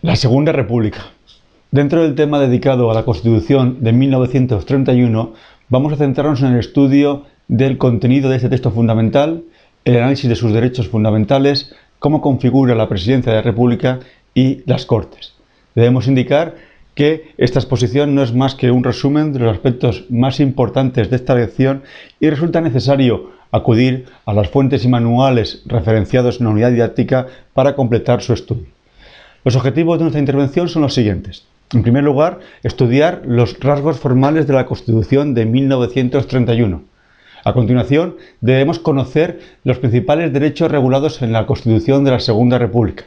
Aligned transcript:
La 0.00 0.16
Segunda 0.16 0.52
República. 0.52 1.06
Dentro 1.70 2.02
del 2.02 2.14
tema 2.14 2.38
dedicado 2.38 2.90
a 2.90 2.94
la 2.94 3.04
Constitución 3.04 3.78
de 3.82 3.92
1931, 3.92 5.34
vamos 5.68 5.92
a 5.92 5.96
centrarnos 5.96 6.40
en 6.42 6.52
el 6.52 6.60
estudio 6.60 7.24
del 7.48 7.78
contenido 7.78 8.30
de 8.30 8.36
este 8.36 8.48
texto 8.48 8.70
fundamental, 8.70 9.42
el 9.84 9.96
análisis 9.96 10.28
de 10.28 10.36
sus 10.36 10.52
derechos 10.52 10.88
fundamentales, 10.88 11.74
cómo 11.98 12.22
configura 12.22 12.74
la 12.74 12.88
presidencia 12.88 13.32
de 13.32 13.38
la 13.38 13.42
República 13.42 13.98
y 14.34 14.62
las 14.66 14.86
Cortes. 14.86 15.34
Debemos 15.74 16.06
indicar 16.06 16.54
que 16.94 17.34
esta 17.36 17.58
exposición 17.58 18.14
no 18.14 18.22
es 18.22 18.32
más 18.32 18.54
que 18.54 18.70
un 18.70 18.84
resumen 18.84 19.32
de 19.32 19.40
los 19.40 19.52
aspectos 19.52 20.04
más 20.10 20.40
importantes 20.40 21.10
de 21.10 21.16
esta 21.16 21.34
lección 21.34 21.82
y 22.18 22.30
resulta 22.30 22.60
necesario 22.60 23.30
acudir 23.50 24.06
a 24.26 24.32
las 24.32 24.48
fuentes 24.48 24.84
y 24.84 24.88
manuales 24.88 25.62
referenciados 25.66 26.38
en 26.38 26.46
la 26.46 26.52
unidad 26.52 26.72
didáctica 26.72 27.26
para 27.54 27.74
completar 27.74 28.22
su 28.22 28.32
estudio. 28.32 28.66
Los 29.44 29.56
objetivos 29.56 29.98
de 29.98 30.04
nuestra 30.04 30.20
intervención 30.20 30.68
son 30.68 30.82
los 30.82 30.94
siguientes. 30.94 31.44
En 31.72 31.82
primer 31.82 32.02
lugar, 32.02 32.40
estudiar 32.62 33.22
los 33.26 33.60
rasgos 33.60 33.98
formales 33.98 34.46
de 34.46 34.54
la 34.54 34.66
Constitución 34.66 35.34
de 35.34 35.46
1931. 35.46 36.82
A 37.44 37.52
continuación, 37.52 38.16
debemos 38.40 38.78
conocer 38.78 39.40
los 39.64 39.78
principales 39.78 40.32
derechos 40.32 40.70
regulados 40.70 41.22
en 41.22 41.32
la 41.32 41.46
Constitución 41.46 42.04
de 42.04 42.10
la 42.10 42.20
Segunda 42.20 42.58
República. 42.58 43.04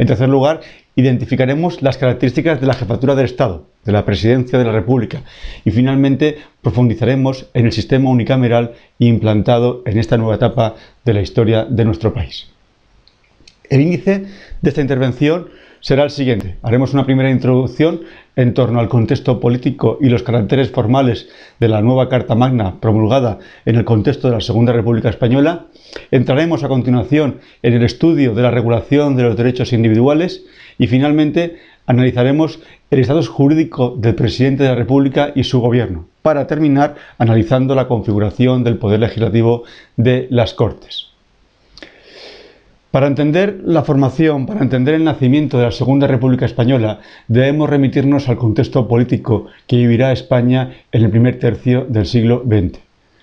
En 0.00 0.06
tercer 0.06 0.30
lugar, 0.30 0.62
identificaremos 0.96 1.82
las 1.82 1.98
características 1.98 2.58
de 2.58 2.66
la 2.66 2.72
jefatura 2.72 3.14
del 3.14 3.26
Estado, 3.26 3.66
de 3.84 3.92
la 3.92 4.06
presidencia 4.06 4.58
de 4.58 4.64
la 4.64 4.72
República 4.72 5.24
y 5.62 5.72
finalmente 5.72 6.38
profundizaremos 6.62 7.50
en 7.52 7.66
el 7.66 7.72
sistema 7.72 8.08
unicameral 8.08 8.72
implantado 8.98 9.82
en 9.84 9.98
esta 9.98 10.16
nueva 10.16 10.36
etapa 10.36 10.74
de 11.04 11.12
la 11.12 11.20
historia 11.20 11.66
de 11.66 11.84
nuestro 11.84 12.14
país. 12.14 12.48
El 13.68 13.82
índice 13.82 14.24
de 14.62 14.70
esta 14.70 14.80
intervención 14.80 15.50
será 15.80 16.04
el 16.04 16.10
siguiente. 16.10 16.56
Haremos 16.62 16.94
una 16.94 17.04
primera 17.04 17.30
introducción 17.30 18.00
en 18.36 18.54
torno 18.54 18.80
al 18.80 18.88
contexto 18.88 19.40
político 19.40 19.98
y 20.00 20.08
los 20.08 20.22
caracteres 20.22 20.70
formales 20.70 21.28
de 21.58 21.68
la 21.68 21.82
nueva 21.82 22.08
Carta 22.08 22.34
Magna 22.34 22.80
promulgada 22.80 23.38
en 23.64 23.76
el 23.76 23.84
contexto 23.84 24.28
de 24.28 24.34
la 24.34 24.40
Segunda 24.40 24.72
República 24.72 25.08
Española. 25.08 25.66
Entraremos 26.10 26.64
a 26.64 26.68
continuación 26.68 27.40
en 27.62 27.74
el 27.74 27.82
estudio 27.82 28.34
de 28.34 28.42
la 28.42 28.50
regulación 28.50 29.16
de 29.16 29.24
los 29.24 29.36
derechos 29.36 29.72
individuales 29.72 30.44
y 30.78 30.86
finalmente 30.86 31.58
analizaremos 31.86 32.60
el 32.90 33.00
estatus 33.00 33.28
jurídico 33.28 33.94
del 33.96 34.14
presidente 34.14 34.62
de 34.62 34.70
la 34.70 34.74
República 34.74 35.32
y 35.34 35.44
su 35.44 35.60
gobierno, 35.60 36.06
para 36.22 36.46
terminar 36.46 36.96
analizando 37.18 37.74
la 37.74 37.88
configuración 37.88 38.64
del 38.64 38.78
poder 38.78 39.00
legislativo 39.00 39.64
de 39.96 40.28
las 40.30 40.54
Cortes. 40.54 41.09
Para 42.90 43.06
entender 43.06 43.60
la 43.64 43.84
formación, 43.84 44.46
para 44.46 44.62
entender 44.62 44.96
el 44.96 45.04
nacimiento 45.04 45.58
de 45.58 45.66
la 45.66 45.70
Segunda 45.70 46.08
República 46.08 46.44
Española, 46.44 46.98
debemos 47.28 47.70
remitirnos 47.70 48.28
al 48.28 48.36
contexto 48.36 48.88
político 48.88 49.46
que 49.68 49.76
vivirá 49.76 50.10
España 50.10 50.72
en 50.90 51.04
el 51.04 51.10
primer 51.10 51.38
tercio 51.38 51.86
del 51.88 52.06
siglo 52.06 52.42
XX. 52.44 52.80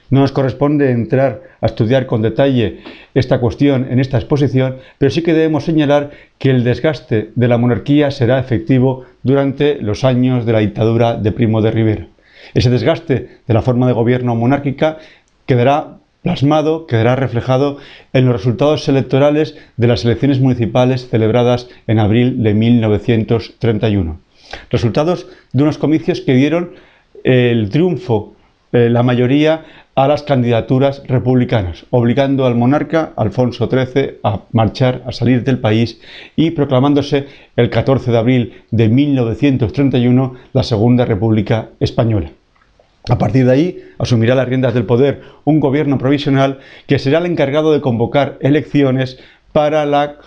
No 0.10 0.22
nos 0.22 0.32
corresponde 0.32 0.92
entrar 0.92 1.42
a 1.60 1.66
estudiar 1.66 2.06
con 2.06 2.22
detalle 2.22 2.80
esta 3.14 3.42
cuestión 3.42 3.92
en 3.92 4.00
esta 4.00 4.16
exposición, 4.16 4.78
pero 5.00 5.12
sí 5.12 5.22
que 5.22 5.34
debemos 5.34 5.66
señalar 5.66 6.12
que 6.38 6.50
el 6.50 6.64
desgaste 6.64 7.32
de 7.36 7.48
la 7.50 7.58
monarquía 7.58 8.10
será 8.10 8.40
efectivo 8.40 9.04
durante 9.22 9.82
los 9.82 10.06
años 10.06 10.46
de 10.46 10.54
la 10.54 10.60
dictadura 10.60 11.16
de 11.16 11.34
Primo 11.34 11.62
de 11.62 11.72
Rivera. 11.72 12.08
Ese 12.54 12.70
desgaste 12.70 13.40
de 13.46 13.54
la 13.54 13.62
forma 13.62 13.86
de 13.86 13.92
gobierno 13.92 14.34
monárquica 14.34 15.00
quedará 15.46 15.98
plasmado, 16.22 16.88
quedará 16.88 17.16
reflejado 17.16 17.78
en 18.14 18.26
los 18.26 18.36
resultados 18.36 18.88
electorales 18.88 19.56
de 19.78 19.88
las 19.88 20.04
elecciones 20.06 20.40
municipales 20.40 21.10
celebradas 21.10 21.70
en 21.88 22.00
abril 22.00 22.44
de 22.44 22.54
1931. 22.54 24.20
Resultados 24.70 25.28
de 25.54 25.64
unos 25.64 25.78
comicios 25.78 26.22
que 26.22 26.34
dieron 26.34 26.72
el 27.24 27.70
triunfo, 27.70 28.36
eh, 28.72 28.90
la 28.90 29.04
mayoría, 29.04 29.66
a 29.98 30.08
las 30.08 30.22
candidaturas 30.22 31.02
republicanas, 31.08 31.88
obligando 31.90 32.46
al 32.46 32.54
monarca 32.54 33.14
Alfonso 33.16 33.68
XIII 33.68 34.20
a 34.24 34.42
marchar, 34.52 35.02
a 35.08 35.12
salir 35.12 35.44
del 35.44 35.58
país 35.58 36.00
y 36.36 36.52
proclamándose 36.52 37.26
el 37.56 37.72
14 37.72 38.12
de 38.12 38.18
abril 38.18 38.54
de 38.70 38.90
1931 38.90 40.36
la 40.54 40.62
Segunda 40.62 41.04
República 41.06 41.70
Española. 41.80 42.30
A 43.10 43.18
partir 43.18 43.46
de 43.46 43.52
ahí, 43.52 43.84
asumirá 44.00 44.36
las 44.36 44.48
riendas 44.48 44.74
del 44.74 44.86
poder 44.86 45.22
un 45.46 45.60
gobierno 45.60 45.98
provisional 45.98 46.60
que 46.88 47.00
será 47.00 47.20
el 47.20 47.26
encargado 47.26 47.72
de 47.72 47.82
convocar 47.82 48.38
elecciones 48.42 49.18
para 49.54 49.86
la 49.86 50.18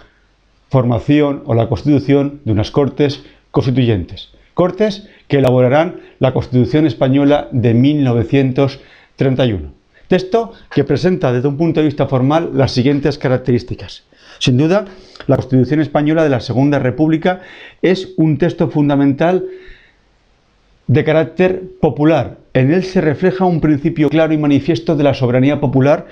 formación 0.70 1.42
o 1.44 1.54
la 1.54 1.68
constitución 1.68 2.40
de 2.44 2.52
unas 2.52 2.70
cortes 2.70 3.22
constituyentes. 3.50 4.30
Cortes 4.54 5.08
que 5.28 5.38
elaborarán 5.38 6.00
la 6.18 6.32
Constitución 6.32 6.86
española 6.86 7.48
de 7.52 7.74
1931. 7.74 9.72
Texto 10.08 10.52
que 10.74 10.84
presenta 10.84 11.32
desde 11.32 11.48
un 11.48 11.56
punto 11.56 11.80
de 11.80 11.86
vista 11.86 12.06
formal 12.06 12.50
las 12.54 12.72
siguientes 12.72 13.16
características. 13.16 14.04
Sin 14.38 14.58
duda, 14.58 14.86
la 15.26 15.36
Constitución 15.36 15.80
española 15.80 16.24
de 16.24 16.30
la 16.30 16.40
Segunda 16.40 16.78
República 16.78 17.40
es 17.82 18.14
un 18.16 18.38
texto 18.38 18.70
fundamental 18.70 19.44
de 20.90 21.04
carácter 21.04 21.62
popular. 21.80 22.38
En 22.52 22.72
él 22.72 22.82
se 22.82 23.00
refleja 23.00 23.44
un 23.44 23.60
principio 23.60 24.10
claro 24.10 24.32
y 24.32 24.38
manifiesto 24.38 24.96
de 24.96 25.04
la 25.04 25.14
soberanía 25.14 25.60
popular 25.60 26.08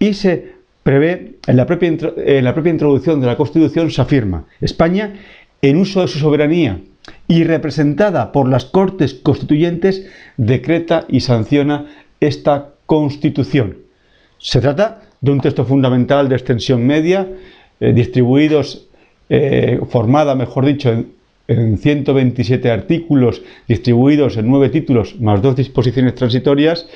y 0.00 0.14
se 0.14 0.56
prevé, 0.82 1.36
en 1.46 1.56
la 1.56 1.64
propia, 1.64 1.96
en 2.16 2.44
la 2.44 2.52
propia 2.52 2.72
introducción 2.72 3.20
de 3.20 3.28
la 3.28 3.36
Constitución 3.36 3.88
se 3.88 4.02
afirma, 4.02 4.46
España, 4.60 5.14
en 5.62 5.76
uso 5.76 6.00
de 6.00 6.08
su 6.08 6.18
soberanía 6.18 6.80
y 7.28 7.44
representada 7.44 8.32
por 8.32 8.48
las 8.48 8.64
Cortes 8.64 9.14
Constituyentes, 9.14 10.08
decreta 10.36 11.04
y 11.08 11.20
sanciona 11.20 11.86
esta 12.18 12.70
Constitución. 12.86 13.76
Se 14.38 14.60
trata 14.60 15.02
de 15.20 15.30
un 15.30 15.40
texto 15.40 15.64
fundamental 15.64 16.28
de 16.28 16.34
extensión 16.34 16.84
media, 16.84 17.28
eh, 17.78 17.92
distribuidos, 17.92 18.88
eh, 19.28 19.78
formada, 19.88 20.34
mejor 20.34 20.66
dicho, 20.66 20.90
en 20.90 21.15
en 21.48 21.78
127 21.78 22.70
artículos 22.70 23.42
distribuidos 23.68 24.36
en 24.36 24.48
nueve 24.48 24.68
títulos 24.68 25.20
más 25.20 25.42
dos 25.42 25.56
disposiciones 25.56 26.14
transitorias 26.14 26.86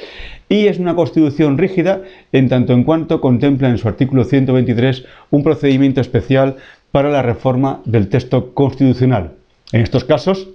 y 0.49 0.66
es 0.66 0.78
una 0.78 0.97
constitución 0.97 1.59
rígida 1.59 2.03
en 2.33 2.49
tanto 2.49 2.72
en 2.72 2.84
cuanto 2.84 3.21
contempla 3.21 3.69
en 3.69 3.78
su 3.78 3.88
artículo 3.88 4.25
123 4.25 5.05
un 5.31 5.43
procedimiento 5.43 6.00
especial 6.00 6.56
para 6.91 7.11
la 7.11 7.22
reforma 7.22 7.83
del 7.84 8.09
texto 8.09 8.53
constitucional. 8.53 9.34
En 9.72 9.83
estos 9.83 10.05
casos, 10.05 10.49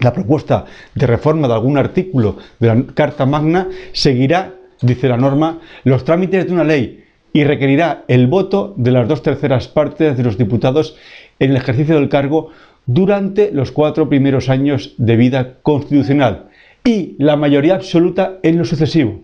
la 0.00 0.12
propuesta 0.12 0.66
de 0.94 1.06
reforma 1.06 1.48
de 1.48 1.54
algún 1.54 1.78
artículo 1.78 2.36
de 2.58 2.68
la 2.68 2.84
Carta 2.94 3.26
Magna 3.26 3.68
seguirá, 3.92 4.54
dice 4.82 5.08
la 5.08 5.16
norma, 5.16 5.60
los 5.84 6.04
trámites 6.04 6.46
de 6.46 6.52
una 6.52 6.64
ley 6.64 7.04
y 7.32 7.44
requerirá 7.44 8.04
el 8.08 8.26
voto 8.26 8.74
de 8.76 8.90
las 8.90 9.08
dos 9.08 9.22
terceras 9.22 9.68
partes 9.68 10.16
de 10.16 10.22
los 10.22 10.38
diputados 10.38 10.96
en 11.38 11.50
el 11.50 11.56
ejercicio 11.56 11.94
del 11.94 12.08
cargo 12.08 12.50
durante 12.88 13.52
los 13.52 13.70
cuatro 13.70 14.08
primeros 14.08 14.48
años 14.48 14.94
de 14.96 15.16
vida 15.16 15.58
constitucional 15.62 16.46
y 16.84 17.16
la 17.18 17.36
mayoría 17.36 17.74
absoluta 17.74 18.38
en 18.42 18.56
lo 18.56 18.64
sucesivo. 18.64 19.20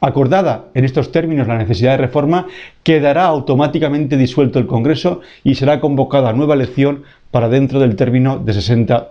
Acordada 0.00 0.66
en 0.74 0.84
estos 0.84 1.10
términos 1.10 1.48
la 1.48 1.58
necesidad 1.58 1.90
de 1.90 2.06
reforma, 2.06 2.46
quedará 2.84 3.24
automáticamente 3.24 4.16
disuelto 4.16 4.60
el 4.60 4.68
Congreso 4.68 5.20
y 5.42 5.56
será 5.56 5.80
convocada 5.80 6.32
nueva 6.32 6.54
elección 6.54 7.02
para 7.32 7.48
dentro 7.48 7.80
del 7.80 7.96
término 7.96 8.38
de 8.38 8.52
60 8.52 9.08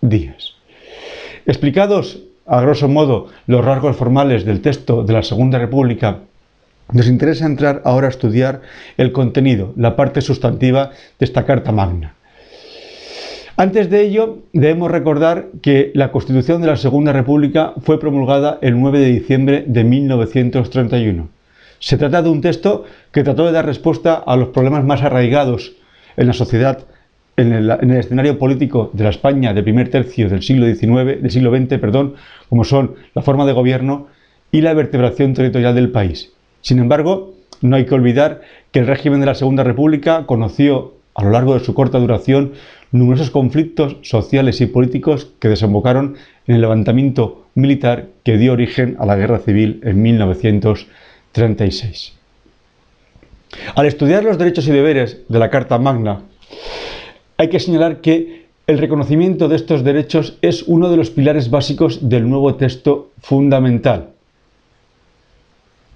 días. 0.00 0.54
Explicados 1.44 2.20
a 2.46 2.62
grosso 2.62 2.88
modo 2.88 3.28
los 3.46 3.62
rasgos 3.62 3.94
formales 3.94 4.46
del 4.46 4.62
texto 4.62 5.04
de 5.04 5.12
la 5.12 5.22
Segunda 5.22 5.58
República, 5.58 6.20
nos 6.90 7.08
interesa 7.08 7.44
entrar 7.44 7.82
ahora 7.84 8.06
a 8.06 8.10
estudiar 8.10 8.62
el 8.96 9.12
contenido, 9.12 9.74
la 9.76 9.96
parte 9.96 10.22
sustantiva 10.22 10.92
de 11.18 11.24
esta 11.26 11.44
Carta 11.44 11.72
Magna. 11.72 12.14
Antes 13.62 13.88
de 13.90 14.02
ello, 14.02 14.38
debemos 14.52 14.90
recordar 14.90 15.46
que 15.62 15.92
la 15.94 16.10
Constitución 16.10 16.60
de 16.62 16.66
la 16.66 16.74
Segunda 16.74 17.12
República 17.12 17.74
fue 17.80 18.00
promulgada 18.00 18.58
el 18.60 18.80
9 18.80 18.98
de 18.98 19.06
diciembre 19.06 19.64
de 19.64 19.84
1931. 19.84 21.28
Se 21.78 21.96
trata 21.96 22.22
de 22.22 22.28
un 22.28 22.40
texto 22.40 22.86
que 23.12 23.22
trató 23.22 23.46
de 23.46 23.52
dar 23.52 23.64
respuesta 23.64 24.14
a 24.14 24.34
los 24.34 24.48
problemas 24.48 24.82
más 24.82 25.02
arraigados 25.02 25.74
en 26.16 26.26
la 26.26 26.32
sociedad, 26.32 26.86
en 27.36 27.52
el, 27.52 27.70
escenario 27.92 28.36
político 28.36 28.90
de 28.94 29.04
la 29.04 29.10
España 29.10 29.54
del 29.54 29.62
primer 29.62 29.90
tercio 29.90 30.28
del 30.28 30.42
siglo 30.42 30.66
XIX, 30.66 31.22
del 31.22 31.30
siglo 31.30 31.56
XX, 31.56 31.78
perdón, 31.78 32.14
como 32.48 32.64
son 32.64 32.96
la 33.14 33.22
forma 33.22 33.46
de 33.46 33.52
gobierno 33.52 34.08
y 34.50 34.62
la 34.62 34.74
vertebración 34.74 35.34
territorial 35.34 35.76
del 35.76 35.92
país. 35.92 36.32
Sin 36.62 36.80
embargo, 36.80 37.34
no 37.60 37.76
hay 37.76 37.86
que 37.86 37.94
olvidar 37.94 38.40
que 38.72 38.80
el 38.80 38.88
régimen 38.88 39.20
de 39.20 39.26
la 39.26 39.36
Segunda 39.36 39.62
República 39.62 40.26
conoció 40.26 40.94
a 41.14 41.22
lo 41.22 41.30
largo 41.30 41.54
de 41.54 41.60
su 41.60 41.74
corta 41.74 42.00
duración 42.00 42.54
numerosos 42.92 43.30
conflictos 43.30 43.96
sociales 44.02 44.60
y 44.60 44.66
políticos 44.66 45.32
que 45.40 45.48
desembocaron 45.48 46.14
en 46.46 46.54
el 46.54 46.60
levantamiento 46.60 47.46
militar 47.54 48.10
que 48.22 48.38
dio 48.38 48.52
origen 48.52 48.96
a 49.00 49.06
la 49.06 49.16
guerra 49.16 49.40
civil 49.40 49.80
en 49.82 50.00
1936. 50.02 52.12
Al 53.74 53.86
estudiar 53.86 54.24
los 54.24 54.38
derechos 54.38 54.66
y 54.68 54.70
deberes 54.70 55.22
de 55.28 55.38
la 55.38 55.50
Carta 55.50 55.78
Magna, 55.78 56.22
hay 57.36 57.48
que 57.48 57.60
señalar 57.60 58.00
que 58.00 58.46
el 58.66 58.78
reconocimiento 58.78 59.48
de 59.48 59.56
estos 59.56 59.82
derechos 59.82 60.38
es 60.40 60.62
uno 60.62 60.90
de 60.90 60.96
los 60.96 61.10
pilares 61.10 61.50
básicos 61.50 62.08
del 62.08 62.28
nuevo 62.28 62.54
texto 62.54 63.10
fundamental. 63.20 64.10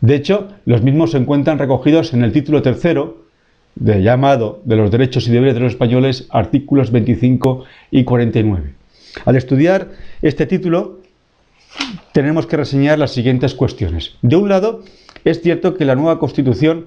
De 0.00 0.14
hecho, 0.14 0.48
los 0.64 0.82
mismos 0.82 1.12
se 1.12 1.18
encuentran 1.18 1.58
recogidos 1.58 2.12
en 2.12 2.24
el 2.24 2.32
título 2.32 2.62
tercero, 2.62 3.25
llamado 3.76 4.60
de 4.64 4.76
los 4.76 4.90
derechos 4.90 5.28
y 5.28 5.30
deberes 5.30 5.54
de 5.54 5.60
los 5.60 5.72
españoles, 5.72 6.26
artículos 6.30 6.90
25 6.90 7.64
y 7.90 8.04
49. 8.04 8.74
Al 9.24 9.36
estudiar 9.36 9.90
este 10.22 10.46
título, 10.46 11.00
tenemos 12.12 12.46
que 12.46 12.56
reseñar 12.56 12.98
las 12.98 13.12
siguientes 13.12 13.54
cuestiones. 13.54 14.16
De 14.22 14.36
un 14.36 14.48
lado, 14.48 14.82
es 15.24 15.42
cierto 15.42 15.74
que 15.74 15.84
la 15.84 15.94
nueva 15.94 16.18
Constitución 16.18 16.86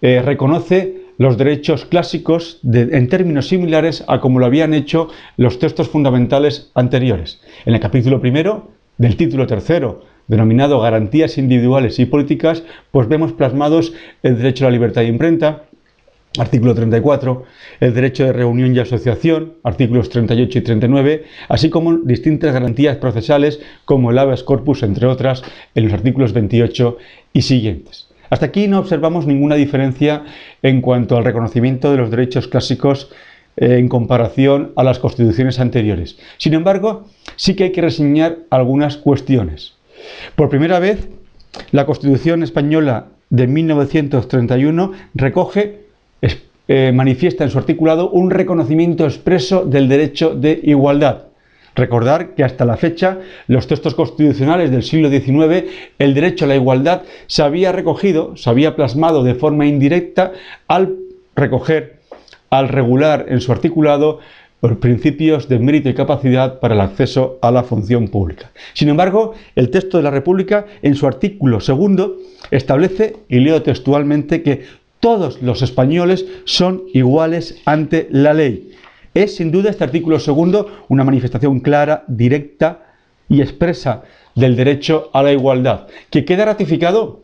eh, 0.00 0.22
reconoce 0.22 1.02
los 1.18 1.36
derechos 1.36 1.84
clásicos 1.84 2.58
en 2.64 3.08
términos 3.08 3.48
similares 3.48 4.04
a 4.08 4.20
como 4.20 4.38
lo 4.38 4.46
habían 4.46 4.74
hecho 4.74 5.08
los 5.36 5.58
textos 5.58 5.88
fundamentales 5.88 6.70
anteriores. 6.74 7.40
En 7.66 7.74
el 7.74 7.80
capítulo 7.80 8.20
primero 8.20 8.70
del 8.98 9.16
título 9.16 9.46
tercero, 9.46 10.04
denominado 10.26 10.80
Garantías 10.80 11.38
individuales 11.38 11.98
y 11.98 12.06
políticas, 12.06 12.64
pues 12.90 13.08
vemos 13.08 13.32
plasmados 13.32 13.92
el 14.22 14.38
derecho 14.38 14.64
a 14.64 14.70
la 14.70 14.72
libertad 14.72 15.02
de 15.02 15.08
imprenta, 15.08 15.64
artículo 16.38 16.74
34, 16.74 17.44
el 17.80 17.94
derecho 17.94 18.24
de 18.24 18.32
reunión 18.32 18.74
y 18.74 18.78
asociación, 18.78 19.54
artículos 19.62 20.08
38 20.08 20.58
y 20.58 20.62
39, 20.62 21.24
así 21.48 21.70
como 21.70 21.98
distintas 21.98 22.52
garantías 22.52 22.96
procesales 22.96 23.60
como 23.84 24.10
el 24.10 24.18
habeas 24.18 24.42
corpus, 24.42 24.82
entre 24.82 25.06
otras, 25.06 25.42
en 25.74 25.84
los 25.84 25.92
artículos 25.92 26.32
28 26.32 26.96
y 27.32 27.42
siguientes. 27.42 28.08
Hasta 28.30 28.46
aquí 28.46 28.66
no 28.66 28.78
observamos 28.78 29.26
ninguna 29.26 29.56
diferencia 29.56 30.24
en 30.62 30.80
cuanto 30.80 31.18
al 31.18 31.24
reconocimiento 31.24 31.90
de 31.90 31.98
los 31.98 32.10
derechos 32.10 32.48
clásicos 32.48 33.10
eh, 33.56 33.76
en 33.76 33.88
comparación 33.88 34.72
a 34.76 34.84
las 34.84 34.98
constituciones 34.98 35.60
anteriores. 35.60 36.16
Sin 36.38 36.54
embargo, 36.54 37.04
sí 37.36 37.54
que 37.54 37.64
hay 37.64 37.72
que 37.72 37.82
reseñar 37.82 38.38
algunas 38.48 38.96
cuestiones. 38.96 39.74
Por 40.34 40.48
primera 40.48 40.78
vez, 40.78 41.08
la 41.70 41.84
Constitución 41.84 42.42
española 42.42 43.08
de 43.28 43.46
1931 43.46 44.92
recoge 45.14 45.81
eh, 46.68 46.92
manifiesta 46.94 47.44
en 47.44 47.50
su 47.50 47.58
articulado 47.58 48.10
un 48.10 48.30
reconocimiento 48.30 49.04
expreso 49.04 49.64
del 49.64 49.88
derecho 49.88 50.34
de 50.34 50.60
igualdad. 50.62 51.24
Recordar 51.74 52.34
que 52.34 52.44
hasta 52.44 52.64
la 52.64 52.76
fecha, 52.76 53.18
los 53.46 53.66
textos 53.66 53.94
constitucionales 53.94 54.70
del 54.70 54.82
siglo 54.82 55.10
XIX, 55.10 55.64
el 55.98 56.14
derecho 56.14 56.44
a 56.44 56.48
la 56.48 56.56
igualdad 56.56 57.02
se 57.26 57.42
había 57.42 57.72
recogido, 57.72 58.36
se 58.36 58.48
había 58.48 58.76
plasmado 58.76 59.22
de 59.24 59.34
forma 59.34 59.66
indirecta 59.66 60.32
al 60.68 60.96
recoger, 61.34 62.00
al 62.50 62.68
regular 62.68 63.26
en 63.28 63.40
su 63.40 63.52
articulado 63.52 64.20
los 64.62 64.78
principios 64.78 65.48
de 65.48 65.58
mérito 65.58 65.88
y 65.88 65.94
capacidad 65.94 66.60
para 66.60 66.74
el 66.74 66.80
acceso 66.80 67.38
a 67.42 67.50
la 67.50 67.64
función 67.64 68.06
pública. 68.08 68.52
Sin 68.74 68.88
embargo, 68.88 69.34
el 69.56 69.70
texto 69.70 69.96
de 69.96 70.04
la 70.04 70.10
República, 70.10 70.66
en 70.82 70.94
su 70.94 71.06
artículo 71.06 71.58
segundo, 71.60 72.18
establece, 72.50 73.16
y 73.28 73.40
leo 73.40 73.62
textualmente, 73.62 74.42
que 74.42 74.62
todos 75.02 75.42
los 75.42 75.62
españoles 75.62 76.26
son 76.44 76.84
iguales 76.94 77.60
ante 77.66 78.06
la 78.12 78.32
ley. 78.32 78.70
Es 79.14 79.34
sin 79.34 79.50
duda 79.50 79.68
este 79.68 79.82
artículo 79.82 80.20
segundo 80.20 80.84
una 80.88 81.02
manifestación 81.02 81.58
clara, 81.58 82.04
directa 82.06 82.84
y 83.28 83.40
expresa 83.40 84.04
del 84.36 84.54
derecho 84.54 85.10
a 85.12 85.24
la 85.24 85.32
igualdad, 85.32 85.88
que 86.08 86.24
queda 86.24 86.44
ratificado 86.44 87.20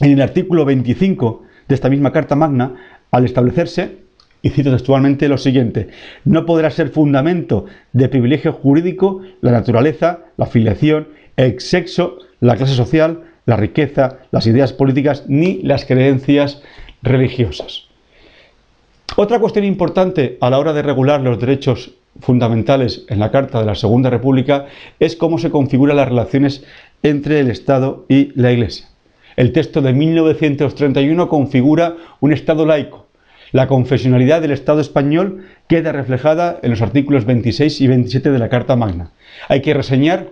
en 0.00 0.10
el 0.10 0.20
artículo 0.20 0.64
25 0.64 1.44
de 1.68 1.74
esta 1.76 1.88
misma 1.88 2.10
Carta 2.10 2.34
Magna 2.34 2.74
al 3.12 3.24
establecerse, 3.24 3.98
y 4.42 4.50
cito 4.50 4.72
textualmente 4.72 5.28
lo 5.28 5.38
siguiente, 5.38 5.90
no 6.24 6.44
podrá 6.44 6.68
ser 6.70 6.88
fundamento 6.88 7.66
de 7.92 8.08
privilegio 8.08 8.52
jurídico 8.52 9.22
la 9.40 9.52
naturaleza, 9.52 10.24
la 10.36 10.46
filiación, 10.46 11.10
el 11.36 11.60
sexo, 11.60 12.18
la 12.40 12.56
clase 12.56 12.74
social, 12.74 13.22
la 13.46 13.56
riqueza, 13.56 14.18
las 14.32 14.48
ideas 14.48 14.72
políticas 14.72 15.24
ni 15.28 15.62
las 15.62 15.84
creencias 15.84 16.60
religiosas. 17.04 17.84
Otra 19.16 19.38
cuestión 19.38 19.64
importante 19.64 20.38
a 20.40 20.50
la 20.50 20.58
hora 20.58 20.72
de 20.72 20.82
regular 20.82 21.20
los 21.20 21.38
derechos 21.38 21.92
fundamentales 22.20 23.04
en 23.08 23.20
la 23.20 23.30
Carta 23.30 23.60
de 23.60 23.66
la 23.66 23.74
Segunda 23.74 24.10
República 24.10 24.66
es 24.98 25.14
cómo 25.14 25.38
se 25.38 25.50
configuran 25.50 25.96
las 25.96 26.08
relaciones 26.08 26.64
entre 27.02 27.40
el 27.40 27.50
Estado 27.50 28.06
y 28.08 28.32
la 28.40 28.50
Iglesia. 28.50 28.88
El 29.36 29.52
texto 29.52 29.82
de 29.82 29.92
1931 29.92 31.28
configura 31.28 31.96
un 32.20 32.32
Estado 32.32 32.66
laico. 32.66 33.06
La 33.52 33.68
confesionalidad 33.68 34.40
del 34.40 34.52
Estado 34.52 34.80
español 34.80 35.44
queda 35.68 35.92
reflejada 35.92 36.58
en 36.62 36.70
los 36.70 36.82
artículos 36.82 37.24
26 37.24 37.80
y 37.80 37.86
27 37.86 38.30
de 38.30 38.38
la 38.38 38.48
Carta 38.48 38.74
Magna. 38.74 39.10
Hay 39.48 39.60
que 39.60 39.74
reseñar 39.74 40.30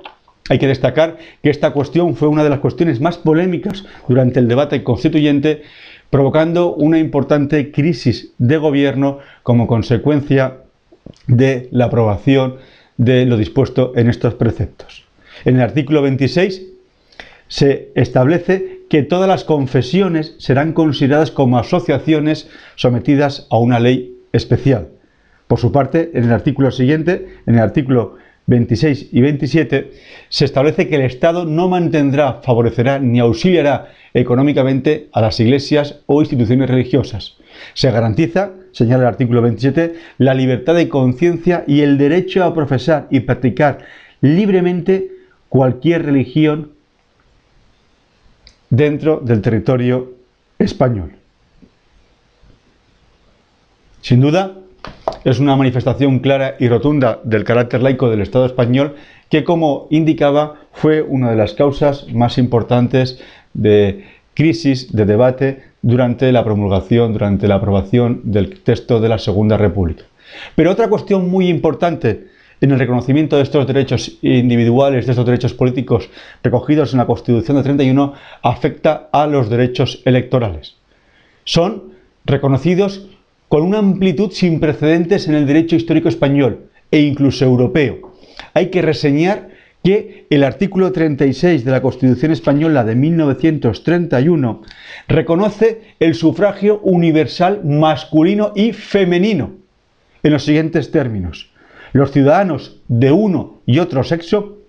hay 0.48 0.58
que 0.58 0.66
destacar 0.66 1.18
que 1.42 1.50
esta 1.50 1.70
cuestión 1.70 2.16
fue 2.16 2.28
una 2.28 2.42
de 2.42 2.50
las 2.50 2.58
cuestiones 2.58 3.00
más 3.00 3.16
polémicas 3.16 3.84
durante 4.08 4.40
el 4.40 4.48
debate 4.48 4.82
constituyente 4.82 5.62
provocando 6.12 6.74
una 6.74 6.98
importante 6.98 7.72
crisis 7.72 8.34
de 8.36 8.58
gobierno 8.58 9.20
como 9.42 9.66
consecuencia 9.66 10.58
de 11.26 11.70
la 11.72 11.86
aprobación 11.86 12.56
de 12.98 13.24
lo 13.24 13.38
dispuesto 13.38 13.94
en 13.96 14.10
estos 14.10 14.34
preceptos. 14.34 15.04
En 15.46 15.56
el 15.56 15.62
artículo 15.62 16.02
26 16.02 16.64
se 17.48 17.92
establece 17.94 18.82
que 18.90 19.02
todas 19.02 19.26
las 19.26 19.44
confesiones 19.44 20.34
serán 20.36 20.74
consideradas 20.74 21.30
como 21.30 21.56
asociaciones 21.56 22.50
sometidas 22.76 23.46
a 23.48 23.56
una 23.56 23.80
ley 23.80 24.18
especial. 24.34 24.88
Por 25.46 25.60
su 25.60 25.72
parte, 25.72 26.10
en 26.12 26.24
el 26.24 26.32
artículo 26.32 26.72
siguiente, 26.72 27.38
en 27.46 27.54
el 27.54 27.62
artículo 27.62 28.16
26 28.46 29.08
y 29.12 29.20
27, 29.20 29.92
se 30.28 30.44
establece 30.44 30.88
que 30.88 30.96
el 30.96 31.02
Estado 31.02 31.44
no 31.44 31.68
mantendrá, 31.68 32.40
favorecerá 32.42 32.98
ni 32.98 33.20
auxiliará 33.20 33.92
económicamente 34.14 35.08
a 35.12 35.20
las 35.20 35.38
iglesias 35.40 36.00
o 36.06 36.20
instituciones 36.20 36.68
religiosas. 36.68 37.36
Se 37.74 37.90
garantiza, 37.90 38.50
señala 38.72 39.04
el 39.04 39.08
artículo 39.08 39.42
27, 39.42 39.94
la 40.18 40.34
libertad 40.34 40.74
de 40.74 40.88
conciencia 40.88 41.64
y 41.66 41.80
el 41.80 41.98
derecho 41.98 42.44
a 42.44 42.54
profesar 42.54 43.06
y 43.10 43.20
practicar 43.20 43.78
libremente 44.20 45.10
cualquier 45.48 46.04
religión 46.04 46.72
dentro 48.70 49.20
del 49.20 49.42
territorio 49.42 50.12
español. 50.58 51.12
Sin 54.00 54.20
duda, 54.20 54.61
es 55.24 55.38
una 55.38 55.56
manifestación 55.56 56.18
clara 56.18 56.56
y 56.58 56.68
rotunda 56.68 57.20
del 57.24 57.44
carácter 57.44 57.82
laico 57.82 58.10
del 58.10 58.20
Estado 58.20 58.46
español 58.46 58.96
que, 59.28 59.44
como 59.44 59.86
indicaba, 59.90 60.56
fue 60.72 61.02
una 61.02 61.30
de 61.30 61.36
las 61.36 61.54
causas 61.54 62.06
más 62.12 62.38
importantes 62.38 63.22
de 63.54 64.04
crisis, 64.34 64.92
de 64.92 65.04
debate 65.04 65.62
durante 65.82 66.32
la 66.32 66.44
promulgación, 66.44 67.12
durante 67.12 67.48
la 67.48 67.56
aprobación 67.56 68.20
del 68.24 68.60
texto 68.60 69.00
de 69.00 69.08
la 69.08 69.18
Segunda 69.18 69.56
República. 69.56 70.04
Pero 70.54 70.70
otra 70.70 70.88
cuestión 70.88 71.30
muy 71.30 71.48
importante 71.48 72.28
en 72.60 72.70
el 72.70 72.78
reconocimiento 72.78 73.36
de 73.36 73.42
estos 73.42 73.66
derechos 73.66 74.18
individuales, 74.22 75.06
de 75.06 75.12
estos 75.12 75.26
derechos 75.26 75.52
políticos 75.52 76.08
recogidos 76.42 76.92
en 76.92 76.98
la 76.98 77.06
Constitución 77.06 77.56
de 77.56 77.64
31, 77.64 78.14
afecta 78.42 79.08
a 79.12 79.26
los 79.26 79.50
derechos 79.50 80.00
electorales. 80.04 80.76
Son 81.44 81.94
reconocidos 82.24 83.08
con 83.52 83.64
una 83.64 83.80
amplitud 83.80 84.30
sin 84.30 84.60
precedentes 84.60 85.28
en 85.28 85.34
el 85.34 85.46
derecho 85.46 85.76
histórico 85.76 86.08
español 86.08 86.70
e 86.90 87.00
incluso 87.00 87.44
europeo. 87.44 88.14
Hay 88.54 88.70
que 88.70 88.80
reseñar 88.80 89.50
que 89.84 90.26
el 90.30 90.42
artículo 90.42 90.90
36 90.90 91.62
de 91.62 91.70
la 91.70 91.82
Constitución 91.82 92.32
española 92.32 92.82
de 92.82 92.94
1931 92.94 94.62
reconoce 95.06 95.82
el 96.00 96.14
sufragio 96.14 96.80
universal 96.80 97.60
masculino 97.62 98.52
y 98.56 98.72
femenino 98.72 99.52
en 100.22 100.32
los 100.32 100.46
siguientes 100.46 100.90
términos. 100.90 101.52
Los 101.92 102.10
ciudadanos 102.10 102.80
de 102.88 103.12
uno 103.12 103.60
y 103.66 103.80
otro 103.80 104.02
sexo 104.02 104.60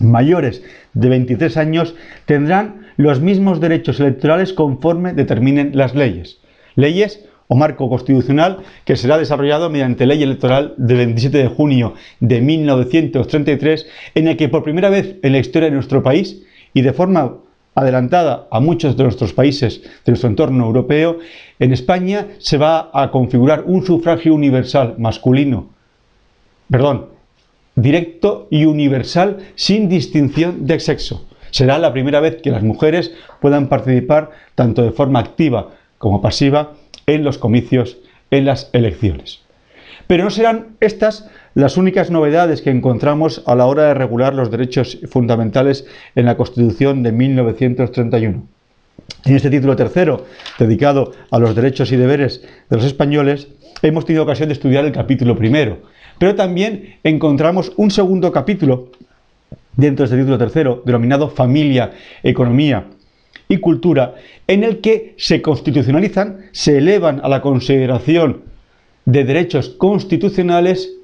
mayores 0.00 0.64
de 0.92 1.08
23 1.08 1.56
años 1.56 1.94
tendrán 2.26 2.88
los 2.96 3.20
mismos 3.20 3.60
derechos 3.60 4.00
electorales 4.00 4.52
conforme 4.52 5.12
determinen 5.12 5.70
las 5.76 5.94
leyes. 5.94 6.40
Leyes 6.74 7.24
o 7.48 7.56
marco 7.56 7.88
constitucional 7.88 8.58
que 8.84 8.96
será 8.96 9.18
desarrollado 9.18 9.70
mediante 9.70 10.06
ley 10.06 10.22
electoral 10.22 10.74
del 10.76 10.98
27 10.98 11.38
de 11.38 11.48
junio 11.48 11.94
de 12.20 12.40
1933, 12.40 13.86
en 14.14 14.28
el 14.28 14.36
que 14.36 14.48
por 14.48 14.64
primera 14.64 14.90
vez 14.90 15.16
en 15.22 15.32
la 15.32 15.38
historia 15.38 15.68
de 15.68 15.74
nuestro 15.74 16.02
país 16.02 16.42
y 16.72 16.82
de 16.82 16.92
forma 16.92 17.34
adelantada 17.74 18.46
a 18.50 18.60
muchos 18.60 18.96
de 18.96 19.02
nuestros 19.02 19.32
países 19.32 19.82
de 19.82 20.12
nuestro 20.12 20.28
entorno 20.28 20.64
europeo, 20.64 21.18
en 21.58 21.72
España 21.72 22.28
se 22.38 22.56
va 22.56 22.90
a 22.92 23.10
configurar 23.10 23.64
un 23.66 23.84
sufragio 23.84 24.34
universal 24.34 24.94
masculino, 24.98 25.70
perdón, 26.70 27.06
directo 27.74 28.46
y 28.50 28.64
universal 28.64 29.38
sin 29.56 29.88
distinción 29.88 30.66
de 30.66 30.78
sexo. 30.78 31.26
Será 31.50 31.78
la 31.78 31.92
primera 31.92 32.20
vez 32.20 32.40
que 32.42 32.50
las 32.50 32.62
mujeres 32.62 33.12
puedan 33.40 33.68
participar 33.68 34.30
tanto 34.54 34.82
de 34.82 34.92
forma 34.92 35.20
activa 35.20 35.70
como 35.98 36.20
pasiva 36.20 36.74
en 37.06 37.24
los 37.24 37.38
comicios, 37.38 37.98
en 38.30 38.44
las 38.44 38.70
elecciones. 38.72 39.40
Pero 40.06 40.24
no 40.24 40.30
serán 40.30 40.76
estas 40.80 41.30
las 41.54 41.76
únicas 41.76 42.10
novedades 42.10 42.62
que 42.62 42.70
encontramos 42.70 43.42
a 43.46 43.54
la 43.54 43.66
hora 43.66 43.84
de 43.84 43.94
regular 43.94 44.34
los 44.34 44.50
derechos 44.50 44.98
fundamentales 45.08 45.86
en 46.14 46.26
la 46.26 46.36
Constitución 46.36 47.02
de 47.02 47.12
1931. 47.12 48.46
En 49.24 49.36
este 49.36 49.50
título 49.50 49.76
tercero, 49.76 50.26
dedicado 50.58 51.12
a 51.30 51.38
los 51.38 51.54
derechos 51.54 51.92
y 51.92 51.96
deberes 51.96 52.42
de 52.68 52.76
los 52.76 52.84
españoles, 52.84 53.48
hemos 53.82 54.04
tenido 54.04 54.24
ocasión 54.24 54.48
de 54.48 54.54
estudiar 54.54 54.84
el 54.84 54.92
capítulo 54.92 55.36
primero, 55.36 55.78
pero 56.18 56.34
también 56.34 56.96
encontramos 57.02 57.72
un 57.76 57.90
segundo 57.90 58.32
capítulo 58.32 58.90
dentro 59.76 60.04
de 60.04 60.10
este 60.10 60.18
título 60.18 60.38
tercero, 60.38 60.82
denominado 60.84 61.28
Familia, 61.28 61.92
Economía 62.22 62.86
y 63.48 63.58
Cultura, 63.58 64.14
en 64.46 64.64
el 64.64 64.80
que 64.80 65.14
se 65.18 65.42
constitucionalizan, 65.42 66.46
se 66.52 66.78
elevan 66.78 67.20
a 67.22 67.28
la 67.28 67.40
consideración 67.40 68.42
de 69.04 69.24
derechos 69.24 69.68
constitucionales 69.70 70.94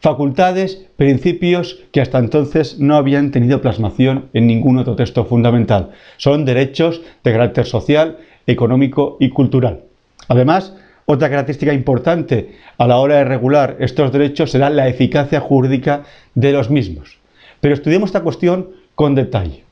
facultades, 0.00 0.86
principios 0.96 1.78
que 1.92 2.00
hasta 2.00 2.18
entonces 2.18 2.78
no 2.78 2.96
habían 2.96 3.30
tenido 3.30 3.60
plasmación 3.60 4.30
en 4.32 4.46
ningún 4.46 4.78
otro 4.78 4.96
texto 4.96 5.24
fundamental. 5.26 5.90
Son 6.16 6.44
derechos 6.44 7.02
de 7.22 7.32
carácter 7.32 7.66
social, 7.66 8.18
económico 8.46 9.18
y 9.20 9.28
cultural. 9.28 9.82
Además, 10.28 10.74
otra 11.04 11.28
característica 11.28 11.74
importante 11.74 12.56
a 12.78 12.86
la 12.86 12.96
hora 12.96 13.16
de 13.16 13.24
regular 13.24 13.76
estos 13.80 14.12
derechos 14.12 14.52
será 14.52 14.70
la 14.70 14.88
eficacia 14.88 15.40
jurídica 15.40 16.04
de 16.34 16.52
los 16.52 16.70
mismos. 16.70 17.18
Pero 17.60 17.74
estudiemos 17.74 18.08
esta 18.08 18.22
cuestión 18.22 18.70
con 18.94 19.14
detalle. 19.14 19.64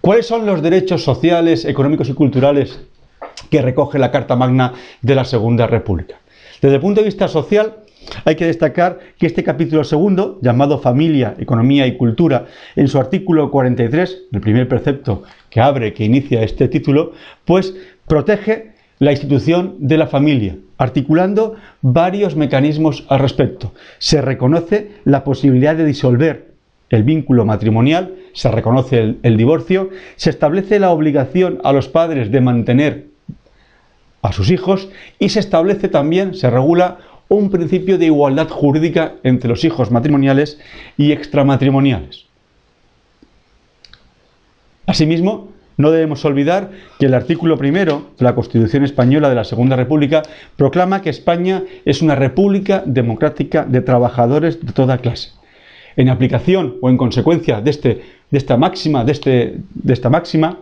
¿Cuáles 0.00 0.26
son 0.26 0.46
los 0.46 0.62
derechos 0.62 1.04
sociales, 1.04 1.64
económicos 1.64 2.08
y 2.08 2.14
culturales 2.14 2.80
que 3.50 3.62
recoge 3.62 3.98
la 3.98 4.10
Carta 4.10 4.36
Magna 4.36 4.72
de 5.02 5.14
la 5.14 5.24
Segunda 5.24 5.66
República? 5.66 6.16
Desde 6.60 6.76
el 6.76 6.80
punto 6.80 7.00
de 7.00 7.06
vista 7.06 7.28
social, 7.28 7.76
hay 8.24 8.34
que 8.34 8.46
destacar 8.46 8.98
que 9.18 9.26
este 9.26 9.44
capítulo 9.44 9.84
segundo, 9.84 10.38
llamado 10.42 10.78
Familia, 10.78 11.34
Economía 11.38 11.86
y 11.86 11.96
Cultura, 11.96 12.46
en 12.76 12.88
su 12.88 12.98
artículo 12.98 13.50
43, 13.50 14.22
el 14.32 14.40
primer 14.40 14.68
precepto 14.68 15.22
que 15.48 15.60
abre, 15.60 15.92
que 15.92 16.04
inicia 16.04 16.42
este 16.42 16.68
título, 16.68 17.12
pues 17.44 17.74
protege 18.06 18.72
la 18.98 19.12
institución 19.12 19.76
de 19.78 19.96
la 19.96 20.06
familia, 20.06 20.56
articulando 20.76 21.54
varios 21.80 22.36
mecanismos 22.36 23.04
al 23.08 23.20
respecto. 23.20 23.72
Se 23.98 24.20
reconoce 24.20 24.92
la 25.04 25.24
posibilidad 25.24 25.74
de 25.74 25.86
disolver 25.86 26.49
el 26.90 27.04
vínculo 27.04 27.44
matrimonial, 27.44 28.16
se 28.32 28.50
reconoce 28.50 29.16
el, 29.22 29.36
divorcio, 29.36 29.90
se 30.16 30.30
establece 30.30 30.78
la 30.78 30.90
obligación 30.90 31.60
a 31.64 31.72
los 31.72 31.88
padres 31.88 32.30
de 32.30 32.40
mantener 32.40 33.06
a 34.22 34.32
sus 34.32 34.50
hijos 34.50 34.90
y 35.18 35.30
se 35.30 35.40
establece 35.40 35.88
también, 35.88 36.34
se 36.34 36.50
regula 36.50 36.98
un 37.28 37.50
principio 37.50 37.96
de 37.96 38.06
igualdad 38.06 38.48
jurídica 38.48 39.14
entre 39.22 39.48
los 39.48 39.64
hijos 39.64 39.90
matrimoniales 39.90 40.58
y 40.96 41.12
extramatrimoniales. 41.12 42.26
Asimismo, 44.86 45.52
no 45.76 45.92
debemos 45.92 46.24
olvidar 46.24 46.72
que 46.98 47.06
el 47.06 47.14
artículo 47.14 47.56
primero 47.56 48.10
de 48.18 48.24
la 48.24 48.34
Constitución 48.34 48.84
Española 48.84 49.28
de 49.28 49.36
la 49.36 49.44
Segunda 49.44 49.76
República 49.76 50.22
proclama 50.56 51.00
que 51.00 51.08
España 51.08 51.62
es 51.84 52.02
una 52.02 52.16
república 52.16 52.82
democrática 52.84 53.64
de 53.64 53.80
trabajadores 53.80 54.60
de 54.60 54.72
toda 54.72 54.98
clase. 54.98 55.39
En 55.96 56.08
aplicación 56.08 56.76
o 56.80 56.90
en 56.90 56.96
consecuencia 56.96 57.60
de, 57.60 57.70
este, 57.70 58.02
de 58.30 58.38
esta 58.38 58.56
máxima, 58.56 59.04
de, 59.04 59.12
este, 59.12 59.54
de 59.74 59.92
esta 59.92 60.10
máxima, 60.10 60.58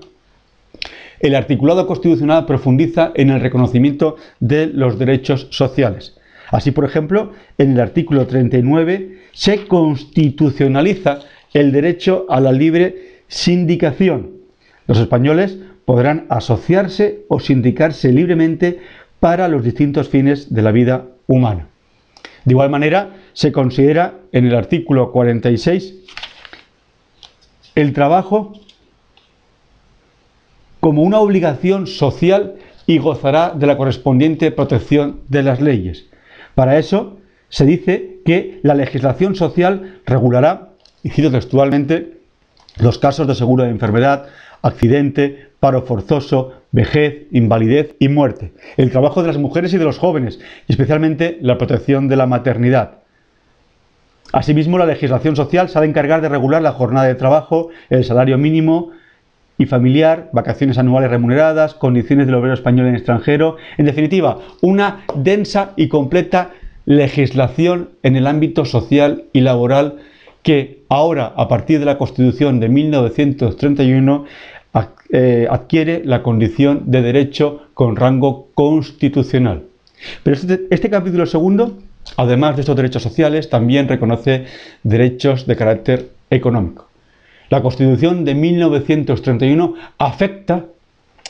el 1.20 1.34
articulado 1.34 1.86
constitucional 1.86 2.46
profundiza 2.46 3.12
en 3.14 3.30
el 3.30 3.40
reconocimiento 3.40 4.16
de 4.40 4.66
los 4.66 4.98
derechos 4.98 5.48
sociales. 5.50 6.14
Así, 6.50 6.70
por 6.70 6.84
ejemplo, 6.84 7.32
en 7.58 7.72
el 7.72 7.80
artículo 7.80 8.26
39 8.26 9.18
se 9.32 9.66
constitucionaliza 9.66 11.20
el 11.52 11.72
derecho 11.72 12.26
a 12.28 12.40
la 12.40 12.52
libre 12.52 13.22
sindicación. 13.28 14.30
Los 14.86 14.98
españoles 14.98 15.58
podrán 15.84 16.26
asociarse 16.28 17.24
o 17.28 17.40
sindicarse 17.40 18.12
libremente 18.12 18.78
para 19.20 19.48
los 19.48 19.64
distintos 19.64 20.08
fines 20.08 20.52
de 20.54 20.62
la 20.62 20.72
vida 20.72 21.06
humana. 21.26 21.68
De 22.44 22.52
igual 22.52 22.70
manera, 22.70 23.14
se 23.38 23.52
considera 23.52 24.18
en 24.32 24.46
el 24.46 24.56
artículo 24.56 25.12
46 25.12 25.94
el 27.76 27.92
trabajo 27.92 28.52
como 30.80 31.04
una 31.04 31.20
obligación 31.20 31.86
social 31.86 32.56
y 32.86 32.98
gozará 32.98 33.50
de 33.50 33.68
la 33.68 33.76
correspondiente 33.76 34.50
protección 34.50 35.20
de 35.28 35.44
las 35.44 35.60
leyes. 35.60 36.06
Para 36.56 36.80
eso 36.80 37.18
se 37.48 37.64
dice 37.64 38.16
que 38.24 38.58
la 38.64 38.74
legislación 38.74 39.36
social 39.36 40.00
regulará, 40.04 40.70
y 41.04 41.10
cito 41.10 41.30
textualmente, 41.30 42.18
los 42.80 42.98
casos 42.98 43.28
de 43.28 43.36
seguro 43.36 43.62
de 43.62 43.70
enfermedad, 43.70 44.26
accidente, 44.62 45.46
paro 45.60 45.82
forzoso, 45.82 46.54
vejez, 46.72 47.28
invalidez 47.30 47.94
y 48.00 48.08
muerte, 48.08 48.52
el 48.76 48.90
trabajo 48.90 49.22
de 49.22 49.28
las 49.28 49.38
mujeres 49.38 49.72
y 49.74 49.78
de 49.78 49.84
los 49.84 49.98
jóvenes, 49.98 50.40
especialmente 50.66 51.38
la 51.40 51.56
protección 51.56 52.08
de 52.08 52.16
la 52.16 52.26
maternidad. 52.26 52.98
Asimismo, 54.32 54.78
la 54.78 54.86
legislación 54.86 55.36
social 55.36 55.68
se 55.68 55.78
ha 55.78 55.80
de 55.80 55.88
encargar 55.88 56.20
de 56.20 56.28
regular 56.28 56.60
la 56.60 56.72
jornada 56.72 57.06
de 57.06 57.14
trabajo, 57.14 57.68
el 57.88 58.04
salario 58.04 58.36
mínimo 58.36 58.90
y 59.56 59.66
familiar, 59.66 60.28
vacaciones 60.32 60.78
anuales 60.78 61.10
remuneradas, 61.10 61.74
condiciones 61.74 62.26
del 62.26 62.36
obrero 62.36 62.54
español 62.54 62.86
en 62.86 62.94
extranjero, 62.94 63.56
en 63.76 63.86
definitiva, 63.86 64.38
una 64.60 65.04
densa 65.14 65.72
y 65.76 65.88
completa 65.88 66.52
legislación 66.84 67.90
en 68.02 68.16
el 68.16 68.26
ámbito 68.26 68.64
social 68.64 69.24
y 69.32 69.40
laboral 69.40 69.96
que 70.42 70.84
ahora, 70.88 71.32
a 71.36 71.48
partir 71.48 71.78
de 71.80 71.84
la 71.84 71.98
Constitución 71.98 72.60
de 72.60 72.68
1931, 72.68 74.24
eh, 75.10 75.46
adquiere 75.50 76.02
la 76.04 76.22
condición 76.22 76.82
de 76.86 77.00
derecho 77.00 77.62
con 77.72 77.96
rango 77.96 78.48
constitucional. 78.54 79.64
Pero 80.22 80.36
este, 80.36 80.66
este 80.70 80.90
capítulo 80.90 81.24
segundo, 81.24 81.78
además 82.16 82.56
de 82.56 82.62
estos 82.62 82.76
derechos 82.76 83.02
sociales, 83.02 83.50
también 83.50 83.88
reconoce 83.88 84.44
derechos 84.82 85.46
de 85.46 85.56
carácter 85.56 86.10
económico. 86.30 86.88
La 87.50 87.62
Constitución 87.62 88.24
de 88.24 88.34
1931 88.34 89.74
afecta, 89.98 90.66